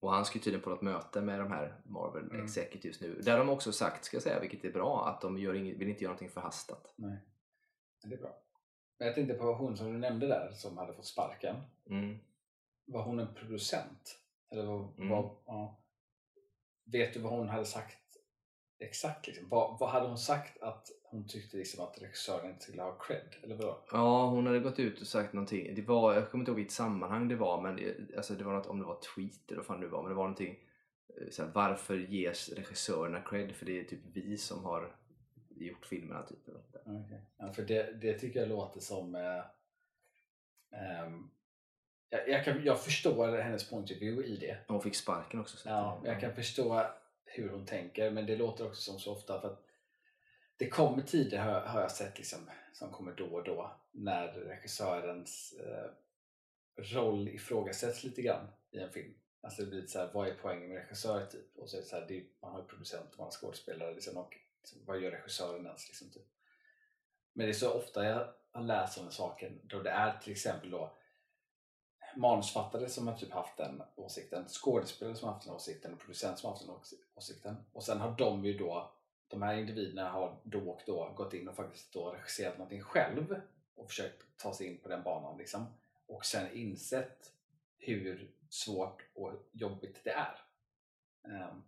[0.00, 2.44] Och han ska tydligen på något möte med de här Marvel Mm.
[2.44, 3.14] Executives nu.
[3.20, 5.88] Där de också sagt, ska jag säga, vilket är bra, att de gör inget, vill
[5.88, 6.94] inte göra någonting förhastat.
[6.96, 7.18] Nej.
[8.04, 8.36] Det är bra.
[8.98, 11.56] Men jag tänkte på hon som du nämnde där som hade fått sparken.
[11.90, 12.18] Mm.
[12.86, 14.18] Var hon en producent?
[14.50, 15.08] Eller vad, Mm.
[15.08, 15.80] vad, ja.
[16.84, 17.98] Vet du vad hon hade sagt
[18.78, 19.26] exakt?
[19.26, 19.48] Liksom?
[19.48, 23.36] Vad, vad hade hon sagt att hon tyckte liksom att regissören inte skulle ha cred?
[23.42, 23.84] Eller vadå?
[23.92, 25.74] Ja, hon hade gått ut och sagt någonting.
[25.74, 28.52] Det var, jag kommer inte ihåg vilket sammanhang det var, men det, alltså det var
[28.52, 30.58] något, om det var tweet eller vad fan det var, men det var någonting
[31.20, 33.52] eh, så här, varför ges regissörerna cred?
[33.52, 34.96] För det är typ vi som har
[35.56, 36.22] gjort filmerna.
[36.22, 36.48] Typ.
[36.48, 37.00] eller.
[37.04, 37.18] Okay.
[37.38, 39.14] Ja, för det, det tycker jag låter som...
[39.14, 39.44] Eh,
[40.80, 41.30] ehm,
[42.10, 44.58] jag, jag, kan, jag förstår hennes point of view i det.
[44.68, 45.56] Hon fick sparken också.
[45.56, 46.86] Så Ja, jag kan förstå
[47.24, 49.67] hur hon tänker men det låter också som så ofta för att
[50.58, 55.52] det kommer tider har, har jag sett liksom, som kommer då och då när regissörens
[55.52, 55.90] eh,
[56.76, 59.14] roll ifrågasätts lite grann i en film.
[59.40, 61.58] Alltså det blir lite så här, vad är poängen med regissör typ?
[61.58, 63.30] Och så är det så här, det är, man har ju producent och man har
[63.32, 65.88] skådespelare liksom, och liksom, vad gör regissören ens?
[65.88, 66.26] Liksom, typ.
[67.32, 70.32] Men det är så ofta jag har läst om den saken då det är till
[70.32, 70.96] exempel då
[72.16, 76.38] manusfattare som har typ haft den åsikten, skådespelare som har haft den åsikten och producent
[76.38, 76.76] som har haft den
[77.14, 77.56] åsikten.
[77.72, 78.92] Och sen har de ju då,
[79.28, 83.40] de här individerna har då och då gått in och faktiskt då regisserat någonting själv
[83.74, 85.66] och försökt ta sig in på den banan liksom.
[86.06, 87.32] Och sen insett
[87.78, 90.40] hur svårt och jobbigt det är.
[91.22, 91.62] Um,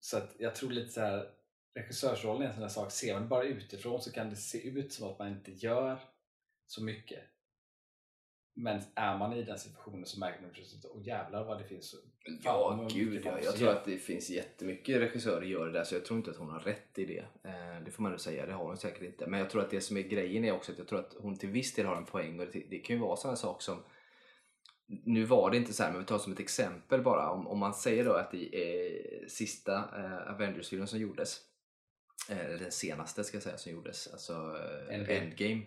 [0.00, 1.30] så att jag tror lite så här
[1.74, 4.92] regissörsrollen är en sån där sak, ser man bara utifrån så kan det se ut
[4.92, 5.98] som att man inte gör
[6.66, 7.24] så mycket.
[8.54, 11.94] Men är man i den situationen så märker man plötsligt åh jävlar vad det finns.
[12.44, 13.38] Ja, gud ja.
[13.42, 16.36] Jag tror att det finns jättemycket regissörer gör det där så jag tror inte att
[16.36, 17.24] hon har rätt i det.
[17.44, 19.26] Eh, det får man nog säga, det har hon säkert inte.
[19.26, 21.38] Men jag tror att det som är grejen är också att jag tror att hon
[21.38, 23.82] till viss del har en poäng och det, kan ju vara sådana saker som
[25.04, 27.30] nu var det inte så här, men vi tar som ett exempel bara.
[27.30, 31.40] Om, om man säger då att i eh, sista eh, Avengers-filmen som gjordes,
[32.30, 35.20] eh, eller den senaste ska jag säga som gjordes, alltså eh, Endgame.
[35.20, 35.62] Endgame.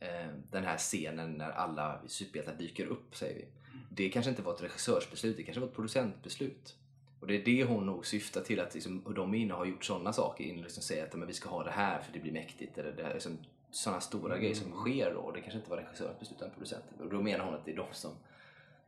[0.00, 3.44] Eh, den här scenen när alla superhjältar dyker upp, säger vi.
[3.90, 6.74] Det kanske inte var ett regissörsbeslut, det kanske var ett producentbeslut.
[7.20, 9.84] Och det är det hon nog syftar till, att liksom, och de inne har gjort
[9.84, 12.18] sådana saker, in och liksom säger att men vi ska ha det här för det
[12.18, 12.78] blir mäktigt.
[12.78, 13.38] Eller det är liksom,
[13.70, 14.40] sådana stora Mm.
[14.40, 17.00] grejer som sker då, det kanske inte var regissörens beslut utan producenten.
[17.00, 18.10] Och då menar hon att det är de som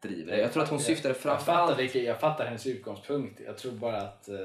[0.00, 0.40] driver det.
[0.40, 1.78] Jag tror att hon syftade Jag fattar, framförallt...
[1.78, 3.40] vilket, jag fattar hennes utgångspunkt.
[3.46, 4.36] Jag tror bara att eh,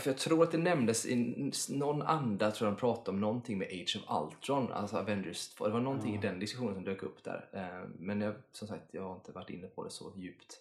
[0.00, 3.58] För jag tror att det nämndes i någon anda, tror jag de pratade om någonting
[3.58, 5.66] med Age of Ultron, alltså Avengers 2.
[5.66, 6.18] Det var någonting Ja.
[6.18, 7.48] i den diskussionen som dök upp där.
[7.52, 10.60] Eh, Men jag, som sagt, jag har inte varit inne på det så djupt.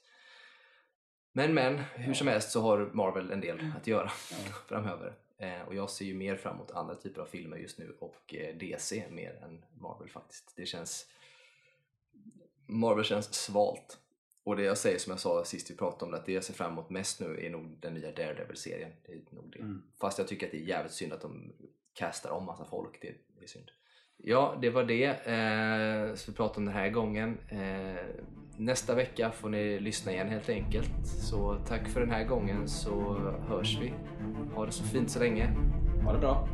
[1.32, 4.38] Men men, hur som helst så har Marvel en del att göra Ja.
[4.68, 5.14] framöver.
[5.38, 8.36] Eh, Och jag ser ju mer fram emot andra typer av filmer just nu och
[8.36, 10.54] eh, DC mer än Marvel faktiskt.
[10.56, 11.08] Det känns...
[12.66, 14.00] Marvel känns svalt.
[14.44, 16.44] Och det jag säger som jag sa sist vi pratade om det, att det jag
[16.44, 18.92] ser fram emot mest nu är nog den nya Daredevil-serien.
[19.06, 19.60] Det är nog det.
[19.60, 19.84] Mm.
[20.02, 21.54] Fast jag tycker att det är jävligt synd att de
[21.94, 23.02] castar om massa folk.
[23.02, 23.72] Det, det är synd.
[24.18, 27.38] Ja, det var det eh, som vi pratade om den här gången.
[27.50, 28.06] Eh,
[28.58, 31.08] nästa vecka får ni lyssna igen helt enkelt.
[31.08, 33.14] Så tack för den här gången så
[33.48, 33.94] hörs vi.
[34.56, 35.48] Ha det så fint så länge.
[36.04, 36.48] ha det bra.